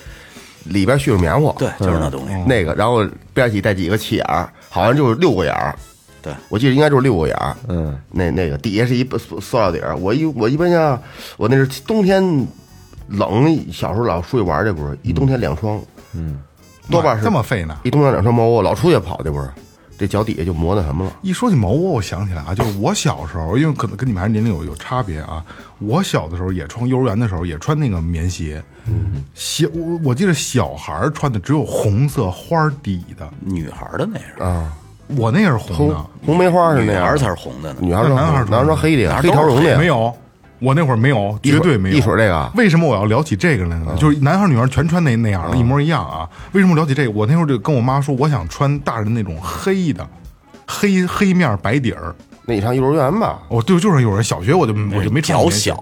[0.66, 2.34] 里边絮着棉花，对，就是那东西。
[2.48, 5.76] 那个，然后边儿起带几个气眼儿，好像就是六个眼儿。
[6.22, 7.56] 对，我记得应该就是六个眼儿。
[7.68, 9.96] 嗯，那那个底下是一塑塑料底儿。
[9.98, 10.98] 我一我一般像
[11.36, 12.24] 我那是冬天
[13.08, 15.78] 冷，小时候老出去玩儿去不是，一冬天两双，
[16.14, 16.40] 嗯，
[16.90, 17.78] 多半是这么费呢？
[17.84, 19.50] 一冬天两双毛窝，老出去跑这不是，
[19.98, 21.12] 这脚底下就磨那什么了。
[21.22, 25.44] 一说起毛窝，我想起来啊，就是我小时候，因为可能跟你们还是年龄有有差别啊。
[25.80, 34.74] 我小的时候也穿幼儿园的时候也穿那个棉鞋，嗯，鞋我我记得小孩儿穿的只有红色花底的，女孩的那是，啊，
[35.18, 37.80] 我那也是红红的，红梅花是那样女孩才是红的呢。
[37.82, 40.14] 女孩儿穿红，男孩儿穿男孩儿穿黑的呀，黑条绒的呀，没有，
[40.64, 41.98] 我那会儿没有，绝对没有。
[41.98, 43.96] 一水儿这个啊为什么我要聊起这个来呢？
[43.98, 46.28] 就是男孩女孩全穿那那样的，一模一样啊。
[46.54, 47.12] 为什么聊起这个？
[47.12, 50.08] 我那会儿就跟我妈说，我想穿大人那种黑的，
[50.66, 52.16] 黑黑面白底儿。
[52.46, 55.78] 那你上幼儿园吧，哦，对，就是有人小学我就我就没穿脚小，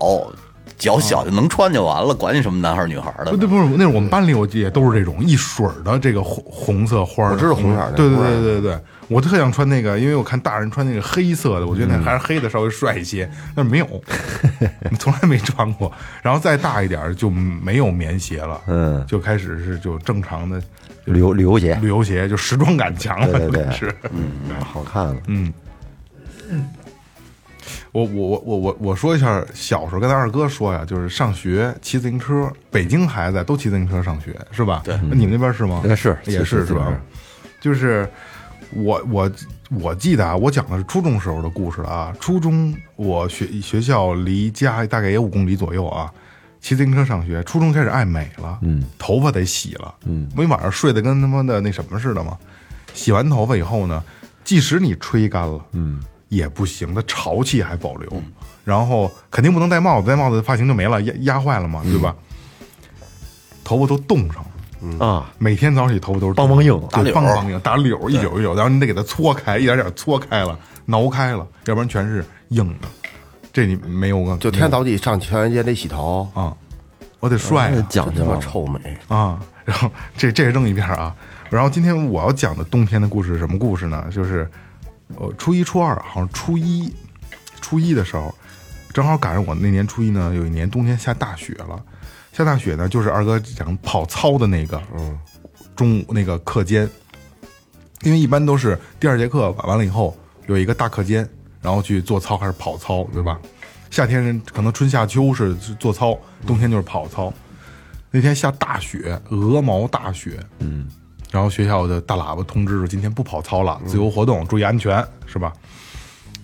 [0.77, 3.37] 脚小就能穿就完了，管你什么男孩儿女孩儿的不。
[3.37, 7.31] 对，不是，那是我们班里我记也都是这种一水儿的这个红红色花儿。
[7.31, 8.79] 我知道红色儿的对对红色儿对对对，
[9.11, 14.03] 我特想穿那个，因为我看大人穿那个黑色的，我觉得那还是黑的稍微帅一些，但是没有，
[14.97, 15.91] 从来没穿过。
[16.21, 20.61] 然后再大一点儿就没有棉鞋了，嗯就开始是就正常的
[21.05, 23.93] 旅游旅游鞋，旅游鞋，就时装感强了，对对对是。
[24.63, 25.15] 好看了。
[25.27, 25.53] 嗯，
[27.91, 34.81] 我我我我我我说一下，小时候跟他二哥说呀，就是上学骑自行车，北京孩子都骑自行车上学，是吧？
[34.85, 35.81] 对，你们那边是吗？
[35.83, 36.93] 那是也是是吧？
[37.59, 38.09] 就是
[38.73, 39.31] 我我
[39.69, 42.13] 我记得啊，我讲的是初中时候的故事了啊。
[42.19, 46.11] 初中我学学校离家大概也五公里左右啊，
[46.59, 47.43] 骑自行车上学。
[47.43, 52.37] 初中开始爱美了，嗯，头发得洗了，嗯，不一晚上睡得跟他妈的那什么似的嘛？
[52.93, 54.03] 洗完头发以后呢，
[54.43, 58.21] 即使你吹干了，嗯，也不行，它潮气还保留。
[58.63, 62.15] 然后肯定不能戴帽子，戴帽子发型就没了，压压坏了嘛，对吧？
[63.63, 64.50] 头发都冻上了，
[64.99, 72.87] 啊，每天早上起头发都是梆梆硬对，柳梆梆硬，打柳一绺一绺，然后你得给它搓开，一点点搓开了，挠开了，要不然全是硬的。
[73.53, 76.55] 这你没有个就天早起上全员街得洗头，啊，
[77.19, 78.79] 我得帅讲究啊臭美。
[79.07, 79.39] 啊！
[79.65, 81.15] 然后这这扔一边儿啊。
[81.49, 84.05] 然后今天我要讲的冬天的故事是什么故事呢？
[84.11, 84.49] 就是
[85.17, 86.91] 呃初一初二，好像初一
[87.59, 88.33] 初一的时候，
[88.93, 91.81] 正好赶上我那年初一呢，有一年冬天下大雪了。
[92.33, 95.19] 下大雪呢，就是二哥讲跑操的那个，嗯，
[95.75, 96.89] 中午那个课间，
[98.03, 101.27] 因为一般都是第二节课完了以后有一个大课间，
[101.61, 103.39] 然后去做操还是跑操，对吧？
[103.89, 107.33] 夏天人可能春夏秋是是做操，冬天就是跑操。
[108.09, 110.87] 那天下大雪，鹅毛大雪，嗯，
[111.31, 115.51] 然后学校的大喇叭通知说今天不跑操了，自由活动，注意安全，是吧？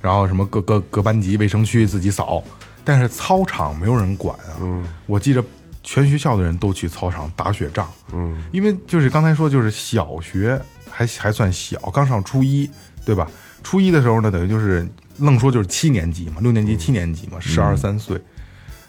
[0.01, 2.43] 然后什么各各各班级卫生区自己扫，
[2.83, 4.57] 但是操场没有人管啊。
[4.61, 5.43] 嗯，我记着
[5.83, 7.89] 全学校的人都去操场打雪仗。
[8.13, 12.69] 嗯，因为就是刚才说，就是小学还还算小，刚上初一，
[13.05, 13.29] 对吧？
[13.63, 18.21] 初一的时候呢，等于就是愣说就是七年级嘛，六年级、七年级嘛，十二三岁。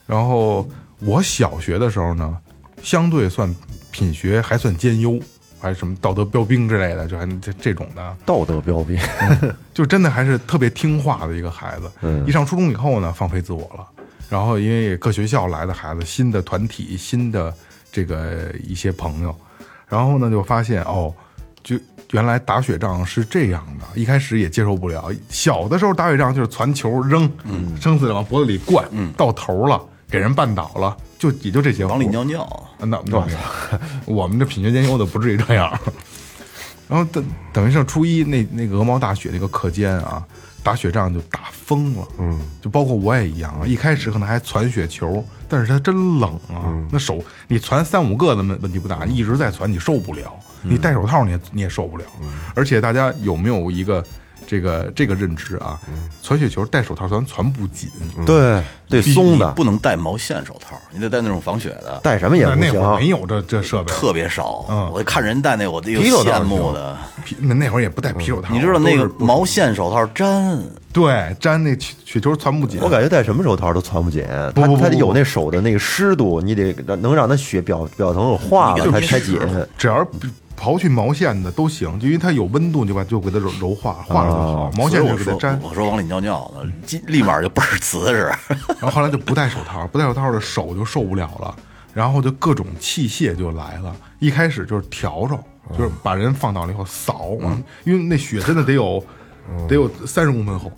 [0.07, 0.68] 然后
[1.01, 2.37] 我小学的时候呢，
[2.83, 3.53] 相对算
[3.90, 5.18] 品学还算兼优，
[5.61, 8.16] 还是什么道德标兵之类的，就还这这种的。
[8.25, 8.99] 道德标兵，
[9.75, 11.90] 就真的还是特别听话的一个孩子。
[12.03, 13.87] 嗯一上初中以后呢，放飞自我了。
[14.29, 17.53] 然后因为各学校来的孩子，新的团体，新的
[17.90, 19.35] 这个一些朋友，
[19.88, 21.12] 然后呢就发现哦，
[21.62, 21.77] 就
[22.11, 23.87] 原来打雪仗是这样的。
[23.94, 31.85] 一开始也接受不了，小的时候打雪仗就是传球扔，嗯生死往脖子里灌，到头了给人绊倒了，就也就这些。
[31.85, 33.27] 往里尿尿，啊那那
[34.07, 35.79] 我们这品学兼优的不至于这样。
[36.88, 40.25] 然后等等于上初一那那个鹅毛大雪那个课间啊，
[40.62, 43.66] 打雪仗就打疯了，嗯，就包括我也一样啊。
[43.66, 52.05] 一开始可能还攒雪球，但是它真冷啊，那手你攒三五个的问问题不大，一直在攒你受不了，你戴手套你也你也受不了。
[52.55, 54.03] 而且大家有没有一个
[54.49, 55.79] 这个这个认知啊？
[56.23, 57.91] 攒雪球戴手套咱攒不紧，
[58.25, 63.09] 对，得松的，不能戴毛线手套，你得戴那种防雪的，戴什么也不那那会儿没。
[63.09, 64.65] 有这这设备，特别少。
[64.71, 66.97] 嗯我看人戴那，我都有皮手套羡慕的。
[67.25, 70.63] 皮那那会儿也不戴皮手套，你知道那个都是毛线手套粘，
[70.95, 72.81] 对，粘那雪雪球攒不紧。
[72.83, 79.39] 我感觉戴什么手套都攒不紧，它不不不它得有那手的那个湿度，你得能让它雪表表层有化了才才紧。
[79.77, 80.07] 只要是
[80.59, 84.71] 刨去毛线的都行，就因为它有温度，你就把就给它揉揉化，化了就好。
[84.77, 85.61] 毛线就给它粘。
[85.62, 88.33] 我说往里尿尿呢，立立马就倍儿瓷实。
[88.81, 91.57] 然后后来就不戴手套，不戴手套的手就受不了了，
[91.94, 93.94] 然后就各种器械就来了。
[94.18, 95.38] 一开始就是笤帚，
[95.77, 99.03] 就是把人放倒了以后扫，往因为那雪真的得有
[99.68, 100.73] 得有三十公分厚，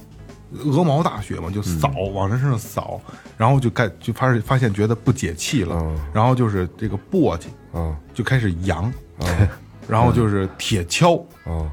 [0.65, 3.01] 鹅毛大雪嘛，就扫往人身上扫，
[3.37, 8.93] 然后就开就发现发现觉得不解气了，然后就是这个簸箕，嗯就开始扬，
[9.91, 11.71] 然后就是铁锹，嗯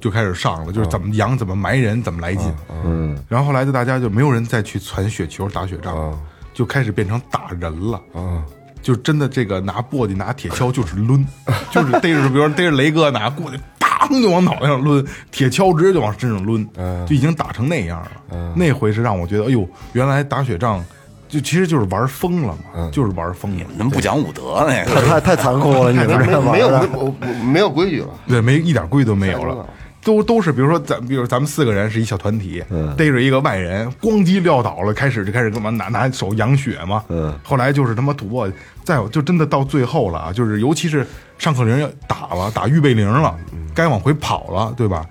[0.00, 2.50] 就开始上了，就是怎么扬怎么埋人，怎么来劲。
[2.84, 6.18] 嗯，然后后来就大家就没有人再去攒雪球打雪仗了，
[6.54, 8.00] 就开始变成打人了。
[8.14, 8.42] 嗯
[8.82, 11.22] 就真的这个拿簸箕拿铁锹就是抡，
[11.70, 16.66] 就是逮着，比如说逮着雷哥拿过去，当就往脑袋上抡，铁锹直接就往身上抡，
[17.06, 18.54] 就已经打成那样了。
[18.56, 20.82] 那回是让我觉得，哎呦，原来打雪仗
[21.30, 23.64] 就其实就是玩疯了嘛，就是玩疯了。
[23.76, 24.94] 能不讲武德那个？
[24.94, 27.14] 太太太残酷了，你们 这没有没有
[27.44, 28.08] 没有规矩了。
[28.26, 29.64] 对，没一点规矩都没有了。
[30.02, 38.50] 都都是，比如说咱，比如咱们四个人是一小团体，嗯逮着一个外人，咣叽撂倒了，开始就开始干嘛拿拿手养血嘛，嗯后来就是他妈土拨，
[38.82, 41.06] 再有就真的到最后了啊，就是尤其是
[41.38, 43.38] 上课铃要打了，打预备铃了，
[43.74, 45.04] 该往回跑了，对吧？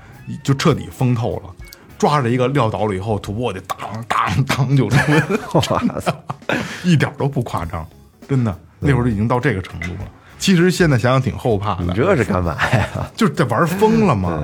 [0.43, 1.67] 就彻底疯透了。
[1.99, 4.95] 抓着一个撂倒了以后，土拨就当当当就出
[5.75, 6.23] 来了，
[6.83, 7.85] 一点都不夸张，
[8.27, 9.99] 真的，那会儿就已经到这个程度了。
[10.39, 12.87] 其实现在想想挺后怕的，你这是干嘛呀？
[13.15, 14.43] 就是在玩疯了嘛。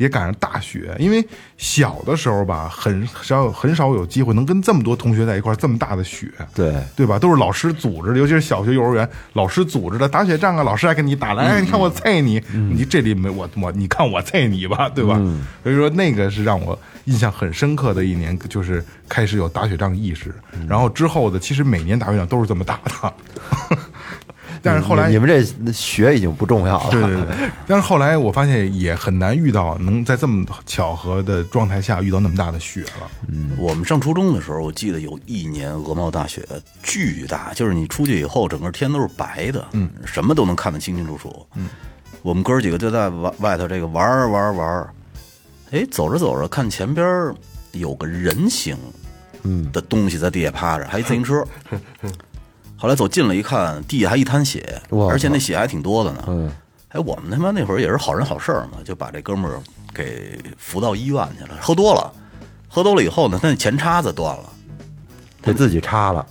[0.00, 1.22] 也赶上大雪，因为
[1.58, 7.18] 小的时候吧，很少很少有机会能跟这么多同学在一块儿，这么大的雪，对，对吧？
[7.18, 15.20] 都是老师组织的，尤其是小学、幼儿园，老师组织的打雪仗啊，老师还跟你打来，哎，你看我菜你，你这里没我我，你看我菜你吧，对吧？
[15.62, 20.34] 所以说那个是让我印象很深刻的一年，就是开始有打雪仗意识，
[20.66, 23.14] 然后之后的其实每年打雪仗都是这么打的，
[24.64, 26.90] 但是后来你们这学已经不重要了。
[26.90, 33.10] 对对对， 但是后来我发现也很难遇到能在这么巧合的状态下遇到那么大的雪了。
[33.56, 36.46] 我们上初中的时候，我记得有一年鹅毛大雪
[36.82, 41.46] 巨大，就是你出去以后，整个天都是白的，嗯，什么都能看得清清楚楚。
[41.54, 41.68] 嗯，
[42.22, 44.86] 我们哥儿几个就在外外头这个玩玩玩，
[45.70, 47.34] 哎，走着走着，看前边
[47.72, 48.76] 有个人形，
[49.42, 51.44] 嗯的东西在地下趴着，还一自行车。
[52.80, 56.24] 后来走近了一看，地下还一滩血，而且那血还挺多的呢。
[56.28, 56.50] 嗯，
[56.88, 59.60] 哎，我们他妈那会儿也是好人好事儿嘛，就把这哥们儿
[59.92, 61.50] 给扶到医院去了。
[61.60, 62.10] 喝多了，
[62.68, 64.44] 喝多了以后呢，他那前叉子断了，
[65.42, 66.26] 给自己插了。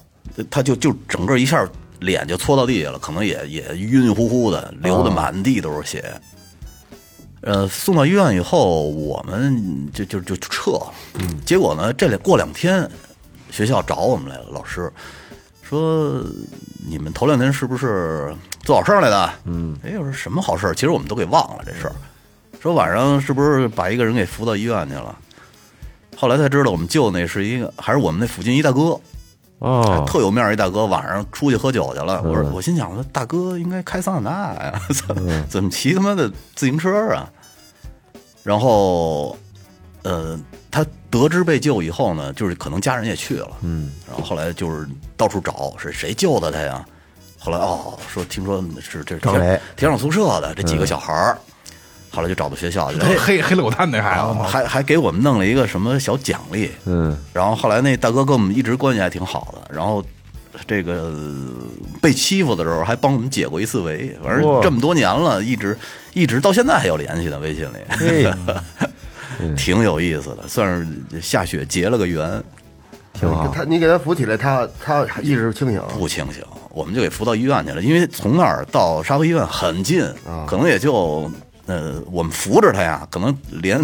[0.50, 1.64] 他就就整个一下
[2.00, 6.04] 脸就搓到地下了，可能也也晕晕乎乎的，流的满地都是血。
[7.42, 10.94] 呃，送到医院以后，我们就就就撤了。
[11.14, 12.90] 嗯，结果呢，这里过两天，
[13.52, 14.92] 学校找我们来了，老师
[15.70, 16.20] 说
[16.88, 19.34] 你们头两天是不是做好事儿来的？
[19.44, 20.74] 嗯，哎，我说什么好事儿？
[20.74, 21.94] 其实我们都给忘了这事儿。
[22.60, 25.16] 说晚上是不是把一个人给扶到医院去了？
[26.18, 29.00] 后来才知道，我们救那是一个还是我们那附近一大哥。
[29.60, 32.20] 哦，特有面儿一大哥，晚上出去喝酒去了。
[32.24, 37.30] 我说，我心想，我说大哥应该开桑塔纳呀， 怎么怎么骑他妈的自行车啊？
[38.42, 39.38] 然后，
[40.02, 40.40] 呃，
[40.72, 46.86] 他得知被救以后呢，就是可能家人也去了，嗯，然后后来就是到处找是谁救的他呀？
[47.40, 49.60] 后来哦，说听说是这是张雷。
[49.76, 51.38] 铁厂宿舍的这几个小孩儿，
[52.12, 60.04] 后来就找到学校去，哎黑黑了我蛋那孩子还还给我们弄了一个什么小奖励，嗯，然后后来那大哥跟我们一直关系还挺好的，然后
[60.68, 61.54] 这个呃
[62.02, 65.78] 被欺负的时候还帮我们解过一次围，反正这么多年了，一直
[66.14, 68.34] 一直到现在还有联系呢，微信里，嘿，
[69.56, 72.44] 挺有意思的，算是下雪结了个缘，
[73.14, 73.48] 挺好。
[73.48, 75.82] 他你给他扶起来，他他意识清醒。
[75.90, 80.04] 不清醒，我们就给扶到医院去了，因为从那儿到沙河医院很近，
[80.48, 81.30] 可能也就
[81.66, 83.80] 呃我们扶着他呀，可能连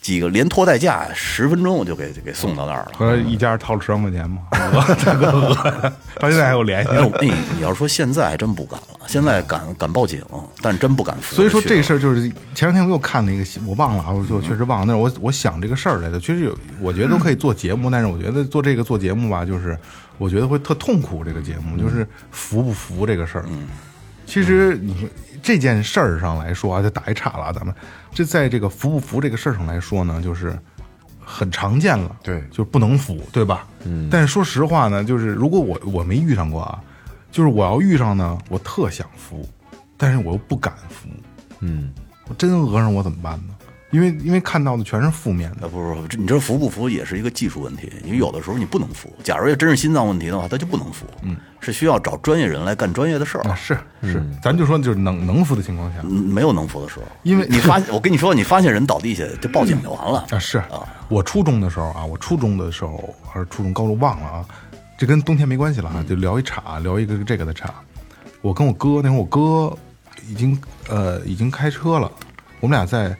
[0.00, 2.92] 几个连拖带架十分钟我就给给送到那儿了。
[2.96, 4.40] 和一家掏了十万块钱嘛，
[5.04, 6.90] 大哥，到现在还有联系
[7.54, 10.24] 你要说现在还真不敢了，现在敢敢报警，
[10.62, 14.86] 但真不敢扶所以说这事儿就是前两天我又看了一个新，我忘了啊，我就确实忘了。
[14.86, 19.78] 但是我我想这个事儿来的，确实有，我觉得都可以做节目，但是我觉得做这个做节目吧，就是
[20.16, 21.22] 我觉得会特痛苦。
[21.22, 23.44] 这个节目就是服不服这个事儿。
[24.24, 25.08] 其实你说
[25.42, 27.74] 这件事儿上来说啊，就打一岔了啊，咱们
[28.12, 30.58] 这在这个服不服这个事儿上来说呢，就是
[31.20, 32.16] 很常见了。
[32.22, 33.66] 对就是不能服，对吧？
[33.84, 34.08] 嗯。
[34.10, 36.82] 但是说实话呢，就是如果我我没遇上过啊，
[37.30, 39.48] 就是我要遇上呢，我特想服，
[39.96, 41.08] 但是我又不敢服。
[41.60, 41.92] 嗯，
[42.28, 43.49] 我真讹上我怎么办呢？
[43.90, 45.62] 因为因为看到的全是负面的。
[45.62, 49.12] 呃，不是，不是你这服不服也是一个技术问题，因为有的时候你不能服。
[49.22, 57.02] 假如要真是心脏问题的话，他就不能服，嗯，是需要找专业人来干专业的事儿啊，，是是，咱就说就是能能服的情况下嗯没有能服的时候。
[57.22, 60.26] 因为你发，我跟你说，你发现人倒地下就报警就完了。
[60.30, 64.44] 啊，是啊我初中的时候啊，我初中的时候还是初中高中忘了啊，
[64.96, 67.74] 这跟冬天没关系了啊，就聊一岔，聊一个这个的岔。
[68.42, 69.76] 我跟我哥那会儿，我哥
[70.28, 72.10] 已经呃已经开车了，
[72.60, 73.14] 我们俩在，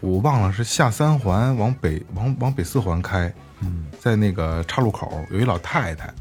[0.00, 6.12] 我忘了是下三环往北往往北四环开，嗯，在那个岔路口有一老太太，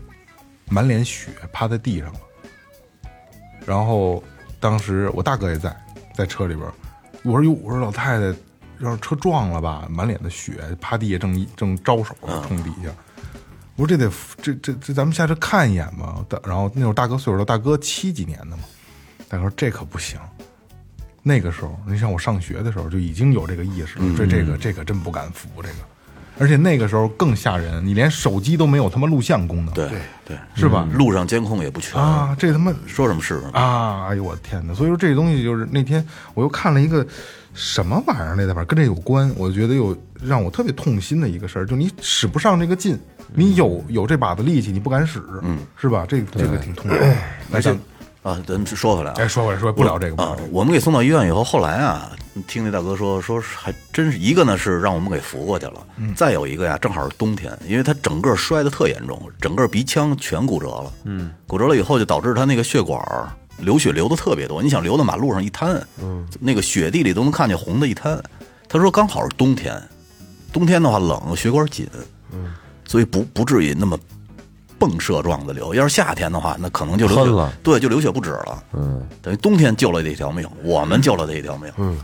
[0.69, 2.19] 满脸血趴在地上了。
[3.65, 4.21] 然后
[4.59, 5.75] 当时我大哥也在，
[6.13, 6.67] 在车里边，
[7.23, 8.37] 我说哟，我说老太太
[8.79, 12.13] 要是车撞了吧，满脸的血，趴地下正正招手
[12.47, 12.89] 冲底下。
[13.75, 14.11] 我说这得
[14.41, 16.25] 这这这，咱们下车看一眼吧。
[16.27, 18.63] 大然后那会儿大哥岁数大，大哥七几年的嘛，
[19.29, 20.19] 大哥说这可不行。
[21.23, 25.75] 那个时候，你像我上学的时候就已经有这个意识了，这这个这个真不敢服这个。
[26.41, 29.89] 而且那个时候更吓人，你连手机都没有他妈录像功能，对
[30.25, 30.87] 对，是吧？
[30.93, 33.59] 路上监控也不全，啊，这他妈说什么是什么。
[33.59, 34.07] 啊！
[34.07, 34.73] 哎呦我的天哪！
[34.73, 36.01] 所以说这东西就是那天
[36.35, 37.05] 我又看了一个
[37.53, 39.93] 什么玩意儿来的，反正跟这有关，我觉得有
[40.23, 42.97] 让我特别痛心的一个事儿，就你使不上这个劲，
[43.33, 46.05] 你有有这把子力气，你不敢使，嗯，是吧？
[46.07, 46.95] 这这个挺痛苦。
[47.51, 47.77] 来，咱
[48.29, 50.21] 啊，咱说回来啊，哎，说回来，说不聊这个。
[50.21, 52.11] 啊我们给送到医院以后，后来啊，
[52.47, 63.01] 听那大哥说，说还真是一个呢，是让我们给扶过去了，再有一个呀，正好是冬天，因为他整个摔得特严重，整个鼻腔全骨折了，嗯，骨折了以后就导致他那个血管
[63.57, 68.21] 流血流的特别多，你想流到马路上一滩，嗯，那个雪地里都能看见红的一滩。
[68.69, 69.81] 他说刚好是冬天，
[70.53, 71.87] 冬天的话冷，血管紧，
[72.31, 72.53] 嗯，
[72.85, 73.99] 所以不不至于那么
[74.79, 75.73] 迸射状的流。
[75.75, 78.63] 要是夏天的话，那可能就流血了，对，就流血不止了。
[78.73, 81.71] 嗯，等于冬天救了他一条命，我们救了他一条命。
[81.77, 81.97] 嗯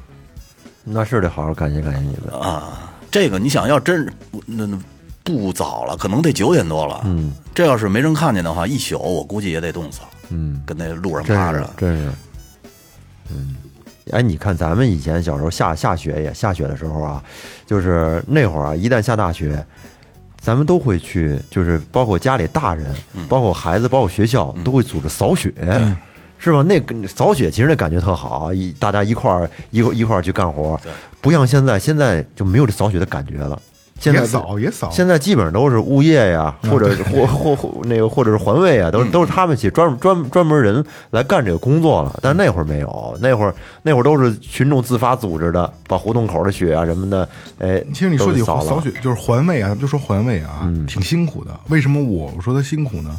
[0.88, 2.40] 那是得好好感谢感谢你们。
[2.40, 4.08] 啊，这个你想要真
[4.46, 4.78] 那那
[5.24, 7.02] 不早了，可能得九点多了。
[7.06, 10.08] 嗯，这要是没人看见的话，一宿我估计也得冻死了。
[10.30, 11.68] 嗯，跟那路上趴着。
[11.76, 12.12] 真是，
[13.32, 13.56] 嗯，
[14.12, 17.24] 哎，你看咱们以前小时候下下雪也下雪的时候啊，
[17.66, 19.66] 就是那会儿啊，一旦下大雪，
[20.46, 22.94] 咱们都会去，就是包括家里大人，
[23.28, 25.52] 包括孩子，包括学校，都会组织扫雪。
[26.38, 26.62] 是吧？
[26.62, 30.80] 那扫雪其实那感觉特好，一大家一块儿一块一块儿去干活，
[31.20, 33.60] 不像现在，现在就没有这扫雪的感觉了。
[34.00, 42.20] 现在也扫也扫，现在基本上都是物业呀，或者或或或那个或者是环卫啊，都是都是他们去专专专门人来干这个工作了。
[42.22, 47.28] 但那会儿没有，那会儿那会儿都是群众自发组织的，把胡同口的雪啊什么的，
[47.60, 51.58] 哎，其实你说起扫扫雪，就是环卫啊，咱们就说环卫啊，挺辛苦的。
[51.70, 53.18] 为什么我说他辛苦呢？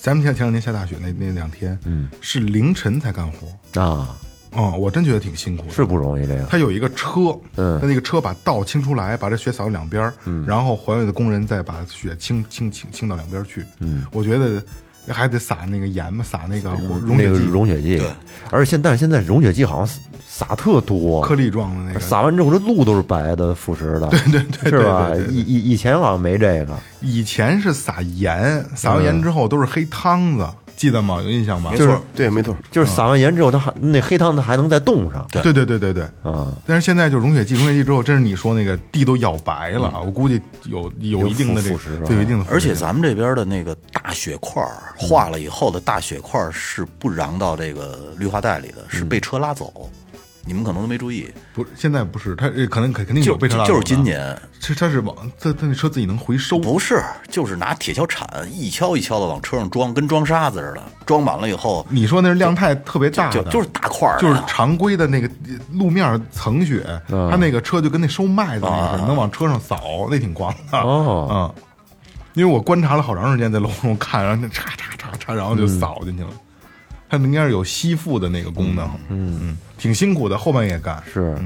[0.00, 3.80] 咱们前前两天下大雪那那两天，嗯，是凌晨才干活。
[3.80, 4.16] 啊，
[4.52, 5.72] 哦，我真觉得挺辛苦的。
[5.72, 6.44] 是不容易这个。
[6.44, 10.12] 他有一个车，嗯他那个车把道清出来，把这雪扫到两边儿，
[10.46, 13.64] 然后环卫的工人再把雪清清清清到两边去。
[13.80, 14.62] 嗯，我觉得
[15.08, 18.02] 还得撒那个盐嘛，撒那个溶那个雪剂，溶雪剂，
[18.50, 19.98] 而且现但是现在溶雪剂好像
[20.28, 22.00] 撒特多，颗粒状的那个。
[22.00, 25.26] 撒完之后这路都是白的、腐蚀的，对对对是吧对对？
[25.26, 30.46] 对以以以前好像没这个，以前是撒盐，撒完盐之后都是黑汤子，
[30.82, 31.20] 记得吗？
[31.22, 31.70] 有印象吧？
[31.76, 35.40] 就是对，没错，就是撒完盐之后，它还那黑汤它还能再冻上，对。
[35.40, 36.02] 对对对对。
[36.24, 44.60] 啊，但是现在就溶雪剂，溶雪剂之后，真是你说那个地都咬白了，我估计有有一定的腐蚀是吧对有一定的腐蚀，而且咱们这边的那个大雪块
[44.96, 49.88] 化了以后的大雪块是不瓤到这个绿化带里的，是被车拉走。
[50.44, 65.30] 你们可能都没注意，不现在不是，它呃可能肯肯定就有被车拉就是今年，是它是往它它那车自己能回收，不是，就是拿铁锹铲一锹一锹的往车上装，跟装沙子似的，装满了以后，你说那是量太特别大的，就就是大块儿，就是常规的那个
[65.72, 70.78] 路面层雪，它那个车就跟那收麦子那个似的，能往车上扫，那挺狂的。
[70.78, 71.28] 哦。
[71.30, 71.64] 嗯，
[72.34, 76.30] 因为我观察了好长时间，在楼上看，然后那叉叉叉叉，然后就扫进去了。
[77.12, 81.02] 它应该是有吸附的那个功能，嗯嗯，挺辛苦的，后半夜干。
[81.12, 81.36] 是，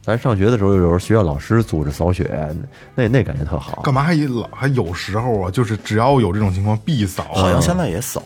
[0.00, 2.48] 咱上学的时候，有时候学校老师组织扫雪，
[2.94, 3.82] 那那感觉特好。
[3.82, 8.22] 干嘛还老还有时候啊，就是只要有这种情况必扫，好像现在也扫，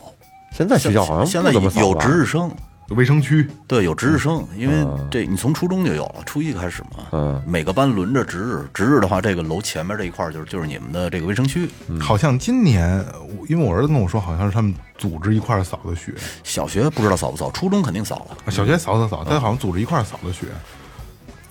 [0.52, 2.50] 现在学校好像现在不怎么扫有值日生，
[2.88, 11.68] 有卫生区，对，有值日生，因为这你从初中就有了，初一开始嘛，嗯，每个班轮着值日，值日的话，这个楼前面这一块儿就是就是你们的这个卫生区，
[11.98, 13.02] 好像今年，
[13.38, 16.12] 我因为我儿子跟我说，好像是他们组织一块儿扫的雪，
[16.42, 20.46] 小学不知道扫不扫，初中肯定扫了，小学扫扫扫，他好像组织一块儿扫的雪。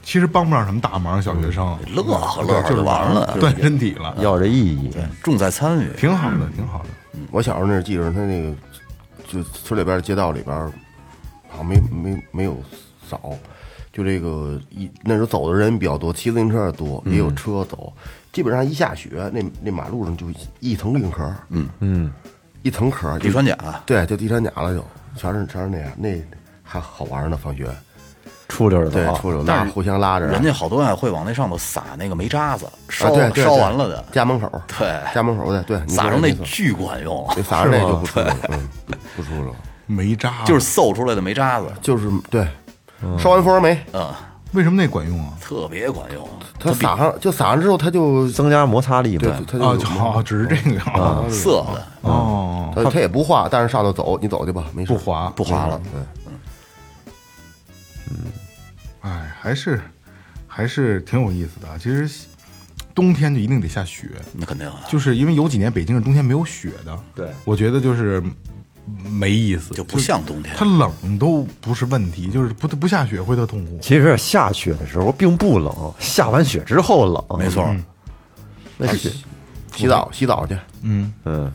[0.04, 1.66] 其实帮不上什么大忙，小学生。
[1.96, 4.92] 乐呵乐呵就是就完了，锻炼身体了，要这意义。
[5.24, 6.90] 重在参与，挺好的，挺好的。
[7.32, 8.54] 我小时候那记着他那个，
[9.30, 10.72] 就村里边街道里边，
[11.54, 12.58] 好像没没没有
[13.08, 13.32] 扫，
[13.92, 17.94] 就这个一那时候走的人比较多，骑自行车也多，也有车走。
[18.32, 20.26] 基本上一下雪，那那马路上就
[20.60, 22.12] 一层硬壳，嗯嗯，
[22.64, 24.84] 一层壳，地穿甲，对，就地穿甲了就，
[25.16, 26.20] 全是全是那样，那
[26.64, 27.38] 还好玩呢。
[27.40, 27.70] 放学
[28.48, 34.50] 出溜的对的，出溜拉互相拉着，人家好多啊会往那上头撒那个煤渣子，烧、烧完了的，家门口，
[34.80, 38.70] 对家门口的，对，撒上那巨管用，对撒上那就不出了，嗯，
[39.16, 39.54] 不出了，
[39.86, 42.48] 煤渣就是馊出来的煤渣子，就是对，
[43.20, 44.10] 烧完蜂窝煤，嗯，
[44.54, 45.34] 为什么那管用啊？
[45.42, 46.28] 特别管用。
[46.60, 49.36] 它撒上就撒上之后，它就增加摩擦力对嘛。
[49.36, 56.26] 啊，它就有就好，只是这个啊色的哦，它它也不化，但是上头走，你走去吧，没事不滑不滑了，对，
[58.12, 58.18] 嗯
[59.02, 59.82] 哎，还是
[60.48, 61.76] 还是挺有意思的啊。
[61.78, 62.10] 其实
[62.96, 66.98] 冬天就一定得下雪，那肯定啊，就是因为有几年北京是冬天没有雪的。
[67.14, 68.24] 对我觉得就是
[69.10, 73.80] 没意思，就不像冬天它冷都不是问题，就是不不下雪会特痛苦。
[73.82, 77.40] 其实下雪的时候并不冷，下完雪之后冷。
[77.40, 77.66] 没错。
[78.78, 79.12] 那是
[79.76, 80.58] 洗澡洗澡去。
[80.82, 81.52] 嗯，嗯，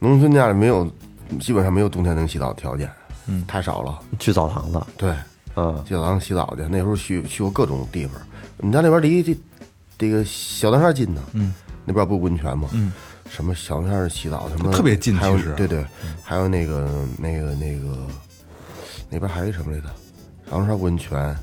[0.00, 0.90] 农村家里没有，
[1.38, 2.90] 基本上没有冬天能洗澡的条件，
[3.26, 4.00] 嗯，太少了。
[4.18, 5.14] 去澡堂子，对，
[5.56, 6.62] 嗯，去澡堂洗澡去。
[6.70, 8.14] 那时候去去过各种地方，
[8.56, 9.36] 我们家那边离这
[9.96, 11.54] 这个小南山近呢，嗯，
[11.84, 12.68] 那边不有温泉吗？
[12.72, 12.90] 嗯，
[13.34, 15.84] 什么小汤山洗澡什么特别近还有其实对对，
[16.22, 18.06] 还有那个那个那个
[19.10, 19.88] 那边还有什么来着？
[20.48, 21.36] 小汤山温泉。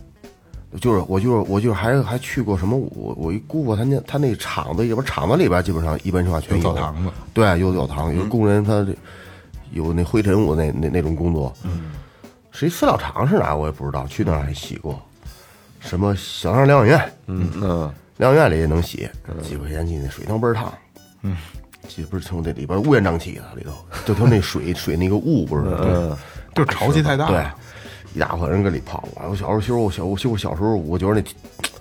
[0.79, 8.87] 就是我就是我就是还还去过什么我我一姑父他那他那厂子里边厂子里边基本上一般情况全有澡堂子，对，有澡堂，有工人他
[9.71, 11.91] 有那灰尘我那那那种工作，嗯，
[12.51, 14.97] 是一饲料厂是哪我也不知道，去那儿还洗过，
[15.81, 19.09] 什么小上疗养院，嗯嗯，疗养院里也能洗，
[19.43, 20.73] 几块钱进去，水汤倍儿烫，
[21.23, 21.35] 嗯，
[21.87, 23.71] 这不是从这里边乌烟瘴气的里头，
[24.05, 26.15] 就从那水 水那个雾不是，嗯，
[26.55, 27.27] 就是潮气太大。
[27.27, 27.45] 对，
[28.13, 29.03] 一大伙人搁里泡。
[29.29, 31.23] 我小时候，其实我小，我其实我小时候，我觉得那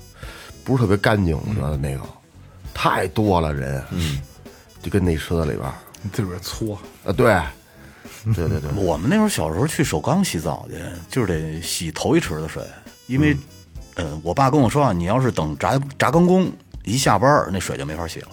[0.64, 2.01] 不是特别干净，我觉得那个。
[2.72, 4.18] 太多了人，嗯，
[4.82, 7.38] 就跟那池子里边儿，你自个儿搓，啊，对，
[8.34, 10.76] 对对对，我们那会儿小时候去首钢洗澡去，
[11.11, 12.62] 就是得洗头一池子水，
[13.07, 13.36] 因为，
[13.96, 16.51] 呃，我爸跟我说啊，你要是等轧轧钢工
[16.84, 18.28] 一下班，那水就没法洗了，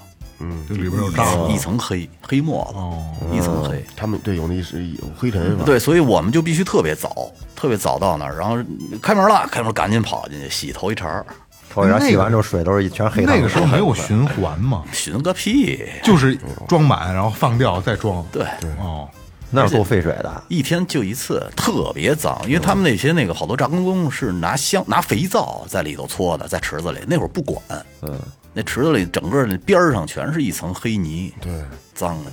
[0.67, 3.83] 这里边有瘴一层黑黑沫子，哦一层黑。
[3.95, 5.63] 他们对有那是有灰尘是吧？
[5.65, 8.57] 对，所以我们就必须特别早，特别早到那儿，然后
[9.01, 11.25] 开门了，开门赶紧跑进去洗头一茬儿，
[11.69, 13.33] 头一茬洗完之后水都是全黑的。
[13.33, 15.83] 那个时候没有 循环嘛， 循个屁！
[16.03, 18.23] 就是装满然后放掉再装。
[18.31, 18.45] 对，
[18.79, 19.09] 哦，
[19.49, 20.43] 那是够费水的。
[20.49, 27.59] 一天就一次，特别脏，因为他们那些那个好多炸工工是拿香拿肥皂在里头搓的，在池子里，那会儿不管，
[28.01, 28.13] 嗯，
[28.57, 32.31] 那池子里整个那边儿上全是一层黑泥，对，脏的。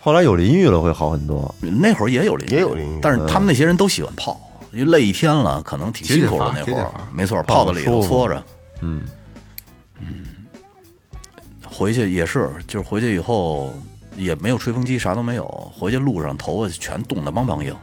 [0.00, 1.54] 后来有淋浴了会好很多。
[1.60, 4.40] 那会儿也有淋浴，也有淋浴但是他们那些人都喜欢泡，
[4.72, 6.50] 因为累一天了，可能挺辛苦的。
[6.56, 8.42] 那会儿没错，泡在里头搓着，
[8.80, 9.02] 嗯
[10.00, 10.24] 嗯，
[11.62, 13.74] 回去也是，就是回去以后
[14.16, 15.44] 也没有吹风机，啥都没有，
[15.78, 17.76] 回去路上头发全冻得梆梆硬。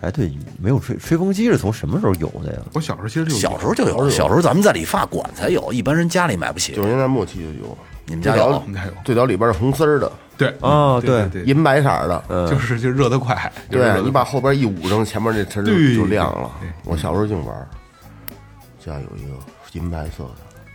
[0.00, 2.58] 哎，对，没有吹吹风机是从什么时候有的呀？
[2.72, 6.82] 我小时候其实就有小时候就有，小时候咱们在理发馆才有，一般人家里买不起九。
[6.82, 8.62] 十年代末期就有，你们家有？
[8.66, 16.48] 应该有最早里边是红丝儿的，对啊对对对，银白色儿的，就是就热得快，对你把后边一捂上，前面这词儿就就亮了。
[16.84, 17.66] 我小时候净玩儿，
[18.78, 19.34] 家有一个
[19.72, 20.30] 银白色的，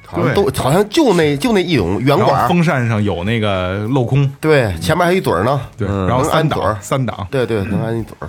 [0.05, 8.28] 好像都好像就那就那一种圆管儿，风扇上有那个镂空，对，前面还有一嘴儿呢，对，嗯然后三嘴儿档三档，对对，能安一嘴儿，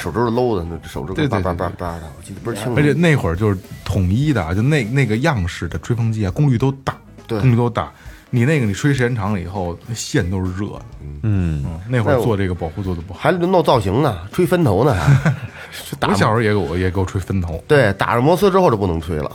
[0.00, 2.82] 手指头搂的，那手指对对头叭叭叭对叭的，我记得不是清楚而。
[2.82, 6.96] 且那会儿就是统一的啊，就那那个样式的吹风机啊，功率都大，
[7.26, 7.92] 对功率都大。
[8.32, 10.82] 你那个你吹时间长了以后，那线都是热的。
[11.00, 13.18] 嗯，嗯，那会儿做这个保护做的不好。
[13.18, 14.96] 还弄造型呢，吹分头呢，
[15.98, 17.60] 打我小时候也给我也给我吹分头。
[17.66, 19.30] 对打上摩丝之后就不能吹了，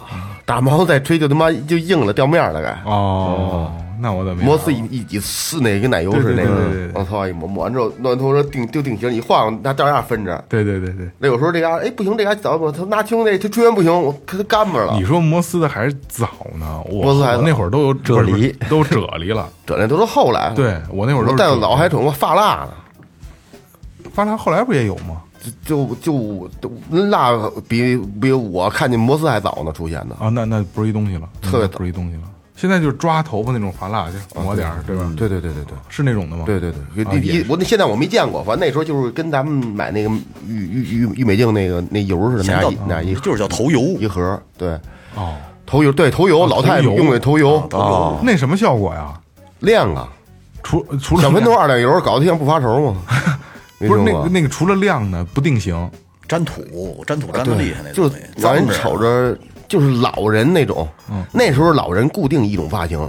[0.45, 2.70] 打毛再吹就他妈就硬了掉面了该。
[2.89, 10.43] 哦，那我怎么没摩丝一一一撕那个跟奶油似的那个，往头上一抹，抹完之后弄完头说定就定型，一晃那照样分着。
[10.49, 15.05] 对对对对，那有时候这嘎哎不行，这嘎早我他拿清那他吹完不行，我可他干巴了你。
[15.05, 16.29] 说摩斯的还是早
[16.59, 19.49] 呢，我摩斯还那会儿都有啫喱都啫喱了。
[19.65, 20.53] 啫喱都是后来。
[20.55, 22.73] 对我那会儿都带老还整过发蜡呢，
[24.13, 25.21] 发蜡后来不也有吗？
[25.63, 27.31] 就就就蜡
[27.67, 30.15] 比比我看见摩斯还早呢出现的。
[30.15, 32.23] 啊，那那不是一东西了，特别那不是一东西了。
[32.55, 35.11] 现在就是抓头发那种发蜡去抹点儿，对吧？
[35.17, 35.73] 对对对对对。
[35.89, 36.43] 是那种的吗？
[36.45, 40.09] 对对对，啊一一我那现在我没见过，反正那时候就是跟咱们买那个
[40.47, 44.69] 玉玉玉玉美净那个那油似的，那那样一就是叫头油，一盒，对，
[45.15, 45.35] 哦，
[45.65, 46.95] 头油对头油，老太太头油。
[46.95, 47.67] 用的头油。
[47.71, 49.13] 哦，那什么效果呀？
[49.59, 50.07] 亮啊，
[50.63, 53.01] 除除了小喷头二两油搞得像不发愁嘛，
[53.79, 54.23] 没不是那听过。
[54.23, 55.89] 个那个除了亮呢，不定型。
[56.27, 59.37] 粘土，粘土粘的厉害那就东西，让人瞅着
[59.68, 60.88] 就是老人那种，
[61.32, 62.99] 那时候老人固定一种发型，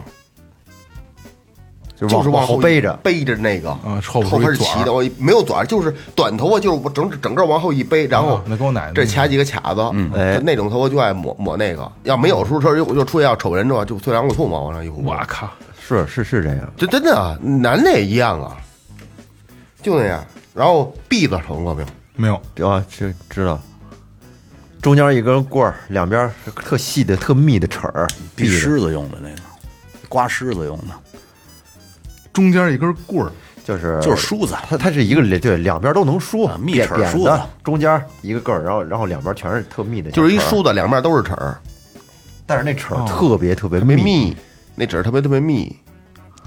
[1.97, 4.79] 就就是往往后背着，背着那个啊后边后边有一卷儿。
[4.79, 9.81] 齐的，我没有短，就是短头发，就是我整整个往后一背，然后啊那跟我奶奶这卡几个卡子，
[10.15, 10.39] 哎。
[10.45, 15.49] 那种头发就爱抹抹那个，要没有时候说又又出去要瞅人的话，就退两股兔毛往上一糊，我靠，
[15.81, 16.73] 是是是这样。
[16.77, 18.57] 这真的啊，男的也一样啊，
[19.83, 21.89] 就那样，然后篦子瞅过没有？
[22.15, 22.69] 没有。
[22.69, 23.59] 啊，这知道。
[24.81, 28.57] 中间一根棍儿，两边是特细的、特密的齿儿，逼闭着。
[28.57, 29.37] 狮子用的那个，
[30.09, 30.95] 刮狮子用的，
[32.33, 33.33] 中间一根棍儿，
[33.64, 34.55] 就是就是梳子。
[34.68, 41.59] 它它是一个对，两边都能梳啊，密齿梳子，中间一个个儿，然后然后两边全是特密的，就是一梳，子，两面都是齿儿，
[42.47, 44.37] 但是那齿儿特别特别特别密，
[44.77, 45.74] 那齿儿特别特别密，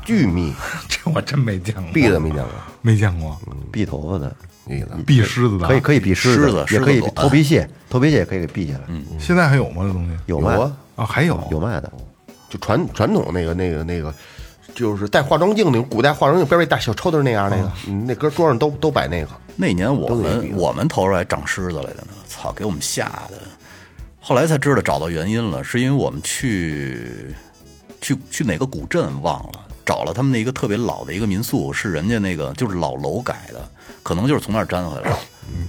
[0.06, 0.54] 巨密，
[0.88, 2.52] 这我真没见过，篦子没见过，
[2.82, 3.38] 没见过，
[3.72, 4.34] 避头发的，
[4.68, 4.92] 篦子。
[5.06, 9.04] 避狮子的，可以可以避狮狮子也可以头皮屑，头皮屑也可以给避下来，嗯。
[9.20, 9.84] 现在还有吗？
[9.84, 10.18] 这东西？
[10.26, 10.72] 有卖啊。
[10.96, 11.42] 啊，还有。
[11.52, 11.92] 有卖的，
[12.50, 14.14] 就传传统那个那个那个，
[14.76, 19.30] 就是带化妆镜那种古代化妆镜边儿一大小抽屉那样那个，嗯那搁桌上都都摆那个。
[19.56, 23.38] 那年我们我们头上还长虱子来的呢，操，给我们吓的。
[24.22, 27.34] 后来才知道找到原因了，是因为我们去
[28.02, 33.68] 去去哪个古镇忘了，找了他们那一个特别老的一个民宿，是人家那个就是老楼改的，
[34.04, 35.18] 可能就是从那儿粘回来的。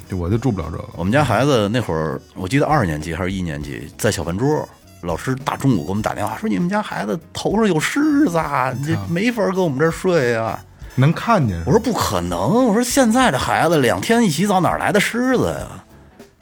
[0.07, 0.85] 就我就住不了这个。
[0.95, 4.69] 我们家孩子那会儿，我记得二年级还是一年级，在小饭桌，
[5.01, 10.63] 老师大中午给我们打电话说：“你们家孩子头上有虱子啊，这没法搁我们这儿睡啊。”
[10.97, 15.83] 能看见我说不可能，我说现在的孩子两天一洗澡哪来的虱子呀？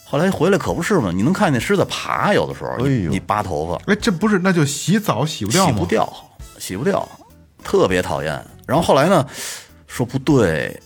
[0.04, 5.72] 后来回来可不是嘛，你能看见虱子爬，有的时候你哎呦你扒头发哎，这不是那就洗澡洗不掉吗？
[5.72, 6.12] 洗不掉，
[6.58, 7.08] 洗不掉，
[7.62, 8.40] 特别讨厌。
[8.66, 9.26] 然后后来呢，
[9.86, 10.78] 说不对，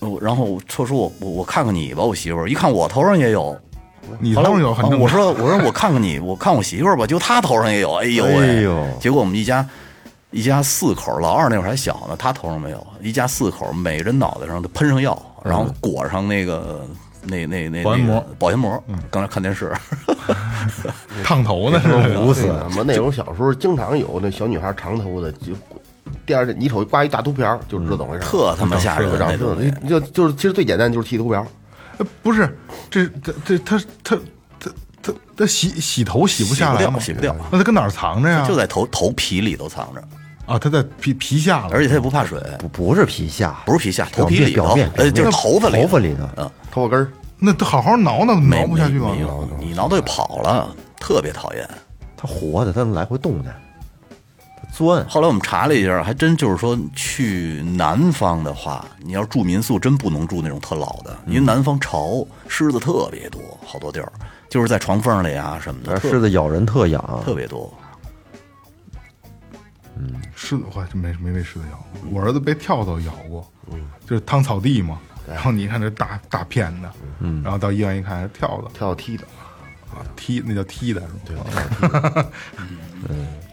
[0.00, 3.58] 我然后说说我我我看看你吧，我媳妇儿一看我头上也有，
[4.20, 5.00] 你头上有很正常。
[5.00, 8.38] 我说我说我看看你，我看我媳妇儿吧，就她头上也有，哎呦喂！
[8.38, 9.66] 哎呦结果我们一家
[10.30, 16.86] 一家四口，老二那会儿还小呢，他头上没有，一家四口每人脑袋上都喷上药，然后裹上那个。
[17.24, 19.72] 那那那保鲜膜那个保鲜膜，刚才看电视，
[21.22, 21.80] 烫头呢，
[22.26, 25.52] 捂死那么那种小时候经常有那小女孩长头发的，就
[26.26, 28.26] 第二天你瞅挂一大秃瓢，就知道怎么回事儿。
[28.26, 31.46] 特他妈吓人就长那种就就是其实最简单就是剃秃瓢。
[31.98, 32.58] 呃不是，
[32.90, 34.16] 这这这他他
[34.58, 34.70] 他
[35.02, 36.98] 他他洗洗头洗不下来吗？
[36.98, 38.46] 洗不掉洗不掉那他搁哪儿藏着呀？
[38.48, 40.02] 就在头头皮里头藏着，
[40.46, 49.20] 啊，他在皮皮下了，而且它也不怕水，不不是皮下，不是皮下，头皮里头面表面，呃，就是头发里头发里头嗯，头发根儿，那他好好挠挠挠不下去吗没？
[49.20, 51.68] 有，你挠它就跑了，特别讨厌。
[52.16, 53.54] 它活的，它能来回动的，
[54.72, 55.06] 它钻。
[55.08, 64.10] 后来我们查了一下，还真就是说，去南方的话，你要住民宿，真不能住那种特老的，因为南方潮，狮子特别多，好多地儿，
[64.48, 67.72] 就是在床缝里啊什么的，狮子咬人特痒，特别多。
[70.34, 74.98] 狮子我还真没没被狮子咬过，我儿子被跳蚤咬过，嗯，就是趟草地嘛，
[75.28, 78.68] 然后你看这大大片的，嗯，然后到医院一看，跳蚤。
[78.74, 79.24] 跳蚤踢的。
[79.92, 81.44] 啊，踢那叫踢的，是吧？
[83.06, 83.14] 但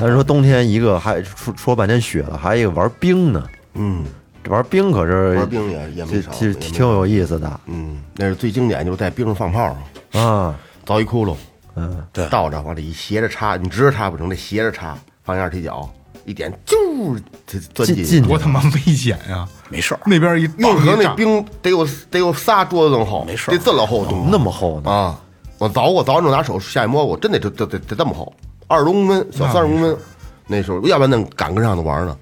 [0.00, 3.46] 是说冬天一个还说说半天雪了，还有一个玩冰呢。
[3.74, 4.04] 嗯
[4.42, 9.76] 这玩冰可是玩冰也也没少其实挺有意思的嗯，那是最经典，就是在冰上放炮，
[10.12, 10.54] 啊。
[10.86, 11.34] 凿一窟窿，
[11.74, 15.90] 嗯，对倒着往里一斜着插，你直着插不成，得斜着插，放一下踢脚，
[16.24, 18.04] 一点啾，就钻进去。
[18.04, 19.48] 进进多他妈危险呀！
[19.68, 24.88] 没事儿，那边一运河那冰得有得有仨桌子那么厚，没事儿得这么厚东西那么厚呢？
[24.88, 25.20] 啊！
[25.58, 28.32] 我凿过，凿着拿手下去摸过，真得得得得得这么厚，
[28.68, 29.96] 二十多公分，小三十公分。
[30.46, 32.16] 那时候要不然那赶跟上头玩呢，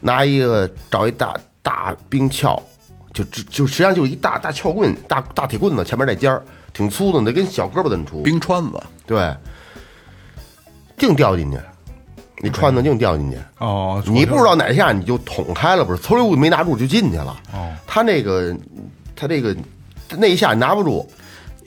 [0.00, 2.62] 拿一个找一大大冰撬，
[3.12, 8.22] 就就就实际上就是一大大撬棍，大大铁棍子，前面带尖儿，挺粗的，那跟小胳膊那么粗。
[8.22, 9.36] 冰川子，对，
[10.96, 11.58] 净掉进去，
[12.38, 13.36] 你穿的净掉进去。
[13.58, 16.00] 哦，你不知道哪下你就捅开了，不是？
[16.00, 17.36] 嗖溜没拿住就进去了。
[17.52, 18.56] 哦，他那个，
[19.14, 19.54] 他这个
[20.16, 21.06] 那一下拿不住，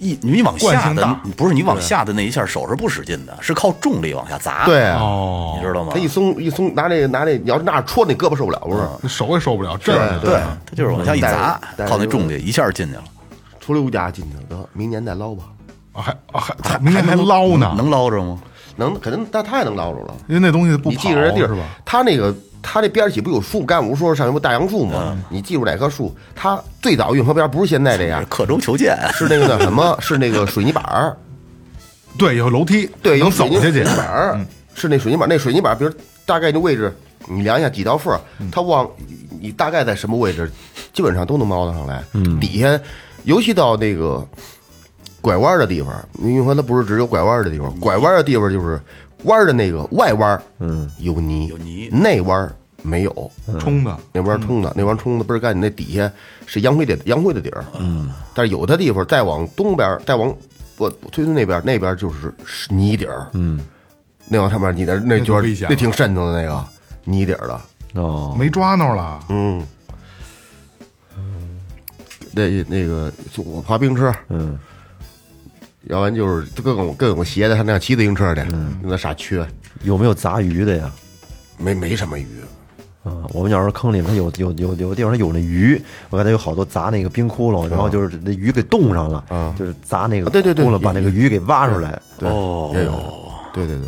[0.02, 4.66] 一你往下的不是你往下的那一下手是不使劲的，是靠重力往下砸。
[4.66, 6.00] 对，哦你，知道吗他？
[6.00, 8.76] 一松一松，拿那个拿那，你要是那样戳，那胳膊受不了，不
[9.08, 9.16] 是？
[9.16, 13.04] 手也受不了，这儿对，他就是往下一砸，靠那重力一下进去了，
[13.60, 15.44] 出溜家进去了，得明年再捞吧。
[15.94, 18.40] 还还啊还还还捞呢，能捞着吗？
[18.78, 20.16] 能，肯定，但他也能捞着了。
[20.28, 21.62] 因为那东西不你跑记着这地儿是吧？
[21.86, 23.66] 他那个他那边儿起不有树？
[23.66, 25.18] 刚才我不是说上有个大杨树吗？
[25.30, 26.16] 你记住哪棵树？
[26.36, 29.98] 它最早运河边儿不是现在这样，刻舟求剑，是那个叫什么？
[30.00, 31.18] 是那个水泥板儿。
[32.18, 33.98] 对，有楼梯，对，有能走下去水泥水泥。
[33.98, 34.46] 板儿，
[34.76, 35.92] 是那水泥板，那水泥板，比如
[36.26, 36.94] 大概那位置，
[37.28, 38.20] 你量一下几道缝儿，
[38.52, 38.88] 它往
[39.40, 40.52] 你大概在什么位置，
[40.94, 42.04] 基本上都能猫得上来。
[42.40, 42.80] 底下，
[43.24, 44.28] 尤其到那个
[45.22, 48.80] 拐弯的地方，运河它不是只有拐弯的地方，拐弯的地方就是
[49.24, 51.90] 弯的那个外弯，嗯，有泥，有泥。
[51.92, 52.52] 内弯
[52.84, 56.12] 没有，冲的，那弯冲的，那弯冲的倍儿干净，那底下
[56.46, 60.36] 是洋灰的洋灰的底儿，嗯，但是有的地方再往东边，再往
[60.78, 63.60] 我推推那边，那边就是是泥底儿，嗯，
[64.28, 66.66] 那往上面你的那就是那挺瘆得的那个
[67.04, 67.62] 泥底儿的，
[68.02, 69.20] 哦，没抓着了。
[69.30, 69.64] 嗯，
[72.34, 74.58] 那那个就我滑冰车，嗯，
[75.88, 78.46] 要不然就是各种各种斜的，他那样骑自行车的，
[78.82, 79.46] 那傻缺，
[79.84, 80.92] 有没有杂鱼的呀？
[81.58, 82.28] 没没什么鱼，
[83.04, 85.80] 啊，我们小时候坑里面它有有有有个地方它有那鱼，
[86.10, 92.02] 我看它有好多砸那个冰窟窿，然后就是那鱼给冻上了，嗯就是砸那个啊对对对窟窿把那个鱼给挖出来。
[92.18, 93.88] 对，哦也有，对对对。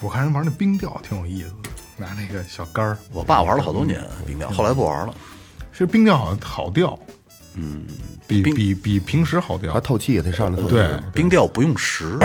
[0.00, 2.96] 我看人玩那冰钓挺有意思的，拿那个小杆儿。
[3.12, 5.14] 我爸玩了好多年冰钓，后来不玩了。
[5.72, 6.98] 其实冰钓好像好钓，
[7.54, 7.84] 嗯，
[8.26, 9.80] 比比比平时好钓它。
[9.80, 10.74] 透气，也得上来透气。
[10.74, 12.16] 对，冰钓不用石，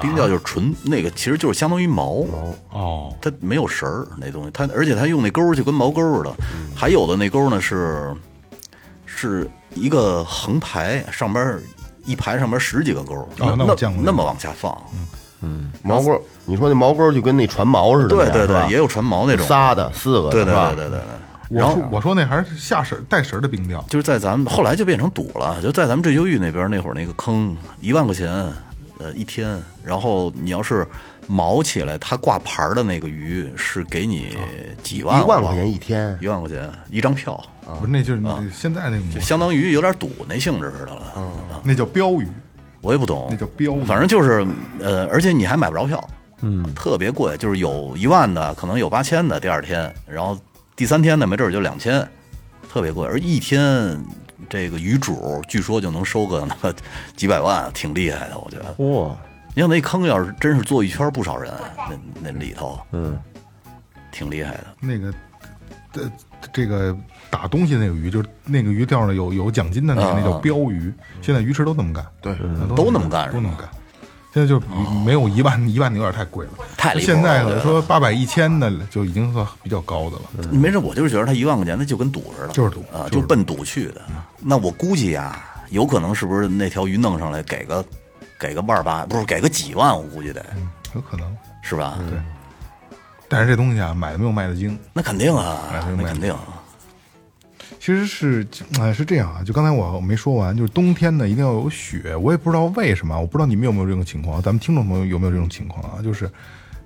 [0.00, 2.24] 冰钓就是纯那个，其实就是相当于毛，
[2.70, 6.34] 哦，它没有绳儿那东西，它而且它用那钩儿就跟毛钩似的，
[6.74, 8.14] 还有的那钩儿呢是
[9.06, 11.62] 是一个横排，上边儿
[12.04, 14.76] 一排上边儿十几个钩儿，哦那我见过那么往下放，
[15.40, 21.21] 嗯毛钩，你说那毛钩就跟那船锚似的，对对是吧对，也有船锚那种，仨的、四个的，对对是吧对对对对。
[21.52, 28.30] 我然后说我说那还是下绳带绳的冰钓，就是在咱们后来就变成赌了，就在咱们坠秋峪那边那会儿那个坑一万块钱，
[28.98, 30.86] 呃一天，然后你要是
[31.26, 34.36] 毛起来，它挂牌儿的那个鱼是给你
[34.82, 37.40] 几万，一万块钱一天，一万块钱一张票，
[37.78, 41.02] 不是那就是你现在那个相当于有点赌那性质似的了。
[41.14, 41.60] 啊。
[41.62, 42.26] 那叫标鱼，
[42.80, 44.44] 我也不懂，那叫标鱼反正就是
[44.80, 46.08] 呃，而且你还买不着票，
[46.40, 50.36] 嗯，特别贵，就是有一万的，可能有八千的，第二天，然后
[50.74, 52.06] 第三天呢，没准儿就两千，
[52.68, 53.98] 特别贵，而一天
[54.48, 56.74] 这个鱼主据说就能收个那么
[57.14, 58.74] 几百万，挺厉害的，我觉得。
[58.84, 59.16] 哇，
[59.54, 63.18] 你想那坑要是真是坐一圈儿不少人，那那里头嗯，
[64.10, 64.66] 挺厉害的。
[64.80, 65.14] 那个
[65.94, 66.12] 呃
[66.52, 66.96] 这个
[67.30, 70.92] 打东西那个鱼，就是那个鱼钓上有有奖金的那个，啊那叫标鱼。
[71.20, 72.34] 现在鱼池都这么干，对
[72.74, 73.68] 都那么干都那么干。
[74.32, 74.58] 现在就
[75.04, 80.48] 没有一万一万的有点太贵了，太离谱了现在我觉得说八百一千的就已经算比较高的了。
[80.50, 84.00] 没事，我就是觉得他一万块钱，那就跟赌似的，就是赌啊，就是就奔赌去的。
[84.38, 87.84] 那我估计啊，有可能是不是那条鱼弄上来给个
[88.40, 90.42] 给个万八，不是给个几万，我估计得
[90.94, 91.98] 有可能，是吧？
[92.08, 92.18] 对。
[93.28, 94.78] 但是这东西啊，买的没有卖的精。
[94.94, 95.58] 那肯定啊
[95.96, 96.34] 那肯定。
[97.82, 98.46] 其实是，
[98.78, 106.00] 哎，是这样啊，就刚才我没说完，就是冬天呢一定要有雪，我也不知道为什么，我不知道你们有没有这种情况，咱们听众朋友有没有这种情况啊？
[106.00, 106.30] 就是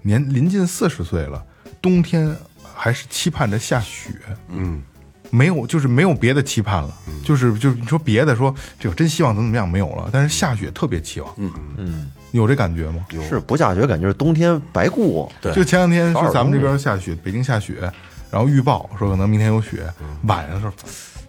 [0.01, 1.45] 年临近四十岁了，
[1.83, 2.35] 冬天
[2.75, 4.09] 还是期盼着下雪，
[4.49, 4.83] 嗯，
[5.29, 6.91] 没有，就是没有别的期盼了，
[7.23, 13.05] 就是就是你说别的说这个真希望怎么怎么样没有了，但是下雪特别期望，嗯嗯，有这感觉吗？
[13.29, 15.31] 是不下雪，感觉是冬天白过。
[15.43, 17.93] 对就前两天是咱们这边下雪，北京下雪，
[18.31, 19.87] 然后预报说可能明天有雪，
[20.25, 20.73] 晚上的时候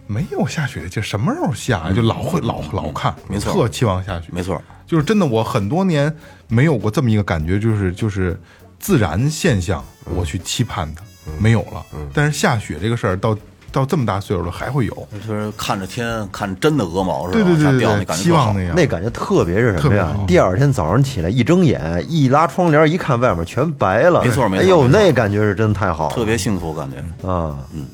[0.06, 1.88] 没有下雪，这什么时候下？
[1.88, 1.92] 呀？
[1.92, 3.52] 就老会老老看，没错。
[3.52, 4.28] 特期望下雪。
[4.32, 6.14] 没错，就是真的，我很多年
[6.48, 8.40] 没有过这么一个感觉，就是就是
[8.78, 11.02] 自然现象，我去期盼它
[11.38, 11.84] 没有了。
[12.14, 13.36] 但是下雪这个事儿，到
[13.70, 15.08] 到这么大岁数了还会有。
[15.12, 18.74] 就是看着天，看真的鹅毛似对的往下掉，对对对对，那感觉望那样。
[18.74, 19.96] 那感觉特别是什么？
[19.96, 24.22] 呀第二天早上起来一睁眼，一拉窗帘，一看外面全白了。
[24.24, 26.98] 没错没错哎呦，那感觉是真太好了，特别幸福感觉。
[27.28, 27.58] 啊！
[27.72, 27.86] 嗯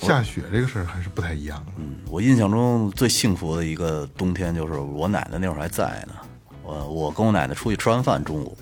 [0.00, 1.72] 下雪这个事儿还是不太一样的。
[1.78, 6.14] 嗯，我印象中最幸福的一个冬天，就是我奶奶那会儿还在呢。
[6.62, 8.58] 我我跟我奶奶出去吃完饭，中午，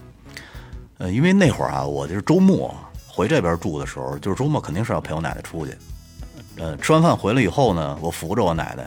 [0.99, 2.73] 呃，因为那会儿啊，我就是周末
[3.09, 5.73] 回这边住的时候，就是周末肯定是要陪我奶奶出去。
[6.57, 8.87] 呃，吃完饭回来以后呢，我扶着我奶奶，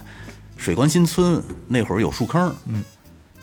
[0.58, 2.84] 水关新村那会儿有树坑，嗯，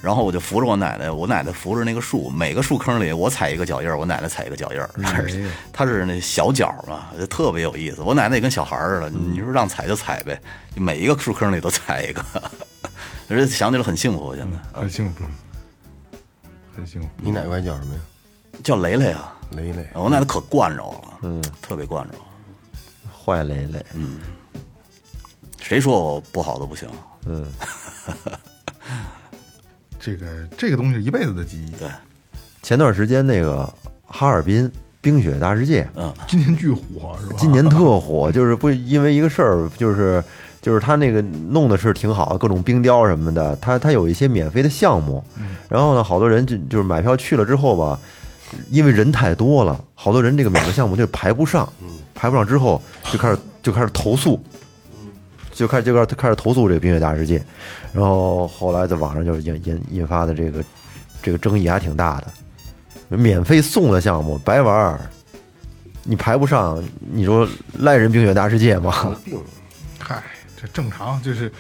[0.01, 4.89] 然后我就扶着我奶奶，我奶奶扶着那个树，每个树坑里我踩一个脚印儿，我奶奶踩一个脚印儿，
[5.73, 8.03] 她是那小脚嘛，就特别有意思。
[8.03, 10.41] 我奶奶也跟小孩似的，你说让踩就踩呗，
[10.75, 12.25] 每一个树坑里都踩一个，
[13.29, 14.35] 而且想起来很幸福。
[14.37, 15.25] 现在很幸福，
[16.77, 17.09] 很幸福。
[17.17, 18.01] 你奶奶叫什么呀？
[18.63, 19.87] 叫雷雷啊，雷雷。
[19.95, 22.32] 我奶奶可惯着我了，嗯，特别惯着我。
[23.33, 23.85] 坏累累。
[23.95, 24.19] 嗯，
[25.61, 26.89] 谁说我不好都不行，
[27.27, 27.47] 嗯。
[29.99, 30.27] 这个
[30.59, 31.71] 这个东西是一辈子的记忆。
[31.79, 31.89] 对，
[32.63, 33.73] 前段时间那个
[34.05, 34.71] 哈尔滨
[35.01, 37.37] 冰雪大世界，嗯，今年巨火是吧？
[37.39, 40.23] 今年特火， 就是不因为一个事儿，就是
[40.61, 45.25] 就是他那个弄的是挺好，各种冰雕什么的，他他有一些免费的项目，
[45.69, 47.99] 然后呢，好多人就就是买票去了之后吧，
[48.71, 51.71] 因为人太多了，好多人这个每个项目就排不上，
[52.15, 52.81] 排不上之后
[53.11, 54.43] 就开始就开始投诉，
[55.53, 57.43] 就开始就开始开始投诉这个冰雪大世界，
[57.93, 60.65] 然后后来在网上就引引引发的这个
[61.23, 65.01] 这个争议还挺大的，免费送的项目白玩。
[66.05, 67.49] 你排不上，你说
[67.79, 69.17] 赖人冰雪大世界吗？
[70.01, 70.21] 嗨，
[70.61, 71.53] 这正常，就是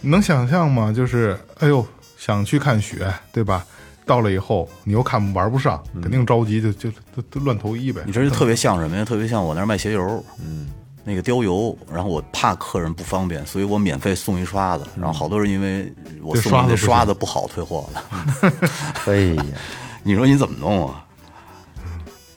[0.00, 0.92] 能想象吗？
[0.92, 1.86] 就是哎呦，
[2.18, 3.64] 想去看雪，对吧？
[4.06, 8.02] 到了以后你又看玩不上，肯定着急，就就就就乱投医呗。
[8.04, 9.04] 你这就特别像什么呀？
[9.04, 10.68] 特别像我那儿卖鞋油，嗯，
[11.04, 15.92] 那个貂油，然后我怕客人不方便，所以我免费送一刷子，然后好多人因为
[16.22, 18.04] 我送的那刷子不好退货了，
[19.06, 19.44] 哎呀，
[20.04, 21.04] 你说你怎么弄啊？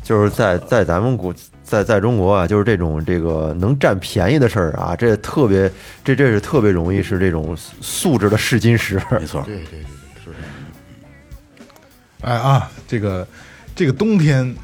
[0.03, 5.69] 就是在在咱们国在在中国啊，就是这种这个能占便宜的事儿啊，这特别
[6.01, 9.01] 这这是特别容易是这种素质的试金石。
[9.11, 9.96] 没错，对对对。
[12.21, 13.27] 哎啊，这个
[13.75, 14.55] 这个冬天，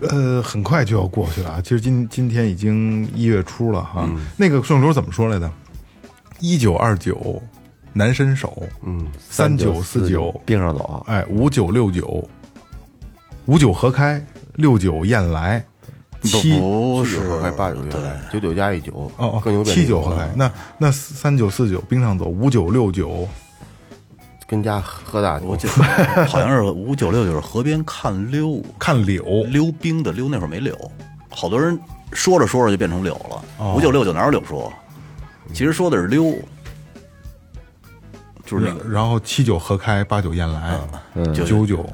[0.00, 1.60] 呃，很快就要过去了啊。
[1.60, 4.08] 其实今今天已经一月初了哈。
[4.36, 5.50] 那个顺口溜怎么说来的？
[6.40, 7.42] 一九二九
[7.92, 12.28] 难伸手，嗯，三九四九，并上走，哎，五九六九
[13.46, 15.64] 五九合开，六九雁来，
[16.22, 23.26] 七不是七九合开，八九雁来，九九加一九，哦哦，七九合开，那那三九四九冰上走，五九六九
[24.48, 25.46] 跟家喝大酒。
[25.46, 25.74] 我，记得
[26.24, 28.62] 好像是五九六，就是河边看溜。
[28.78, 30.74] 看柳，溜冰的溜，那会儿没柳，
[31.28, 31.78] 好多人
[32.12, 33.44] 说着说着就变成柳了。
[33.58, 33.74] 哦。
[33.76, 34.72] 五九六九哪有柳说？
[35.52, 36.34] 其实说的是溜，
[38.46, 40.80] 就是那个然后七九河开，八九雁来，
[41.34, 41.84] 就九九，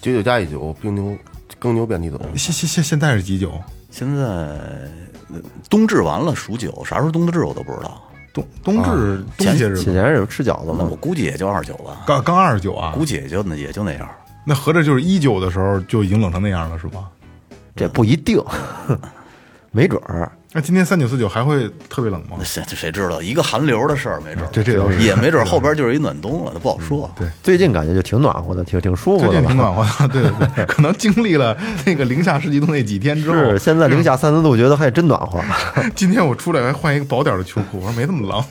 [0.00, 1.16] 九九加一九，冰牛
[1.60, 3.52] 耕牛遍地走，现现现现在是几九？
[3.90, 5.40] 现在呃
[5.70, 8.02] 冬至完了数九，啥时候冬至我都不知道。
[8.32, 14.08] 冬冬至冬节日子，前是吃饺子嘛那我，估计也就二九吧，刚刚二十九啊，估计也就那也就那样。
[14.44, 17.08] 那合着就是一九的时候就已经冷成那样了，是吧？
[17.76, 18.42] 这不一定，
[19.70, 20.30] 没准儿。
[20.54, 22.36] 那今天三九四九还会特别冷吗？
[22.44, 23.22] 谁谁知道？
[23.22, 27.10] 一个寒流的事儿，没准儿这这倒是也没准儿后边就是一暖冬了，那不好说。
[27.16, 29.56] 对最近感觉就挺暖和的，挺挺舒服的最近挺。
[29.56, 35.40] 暖和的， 对对 对，可能经历了那个零下十几度那几天之后是，，现在零下三四度，觉得还真暖和。
[35.96, 38.44] 今天我出来还换一个薄点儿的秋裤，我说没那么冷。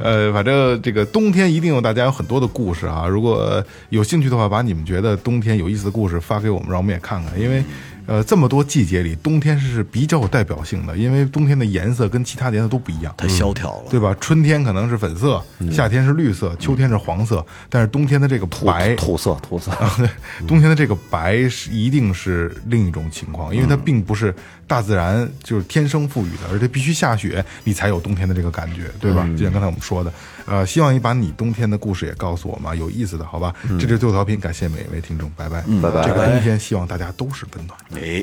[0.00, 7.40] 呃，反正这个冬天一定有大家有很多的故事啊，如果有兴趣的话，把你们觉得冬天有意思的故事发给我们，让我们也看看。
[7.40, 7.64] 因为，
[8.08, 13.14] 呃，这么多季节里，冬天是比较有代表性的，因为冬天的颜色跟其他的颜色都不一样。
[13.18, 13.90] 太萧条了。
[13.90, 14.16] 对吧？
[14.18, 20.08] 春天可能是粉色，夏天是绿色，秋天是黄色，但是冬天的这个白，土色土色，啊， 对，
[20.46, 24.34] 冬天的这个白是一定是另一种情况，因为它并不是
[24.68, 29.28] 大自然就是天生赋予的，而且必须下雪你才有冬天的这个感觉，对吧？
[29.36, 30.12] 就像刚才我们说的，
[30.46, 33.52] 呃，希望你把你冬天的故事也告诉我们啊，有意思的，好吧？
[33.80, 37.98] 这就是最后调频，感谢每一位听众，拜拜，拜拜这个冬天希望大家都是温暖的。
[37.98, 38.22] 哎。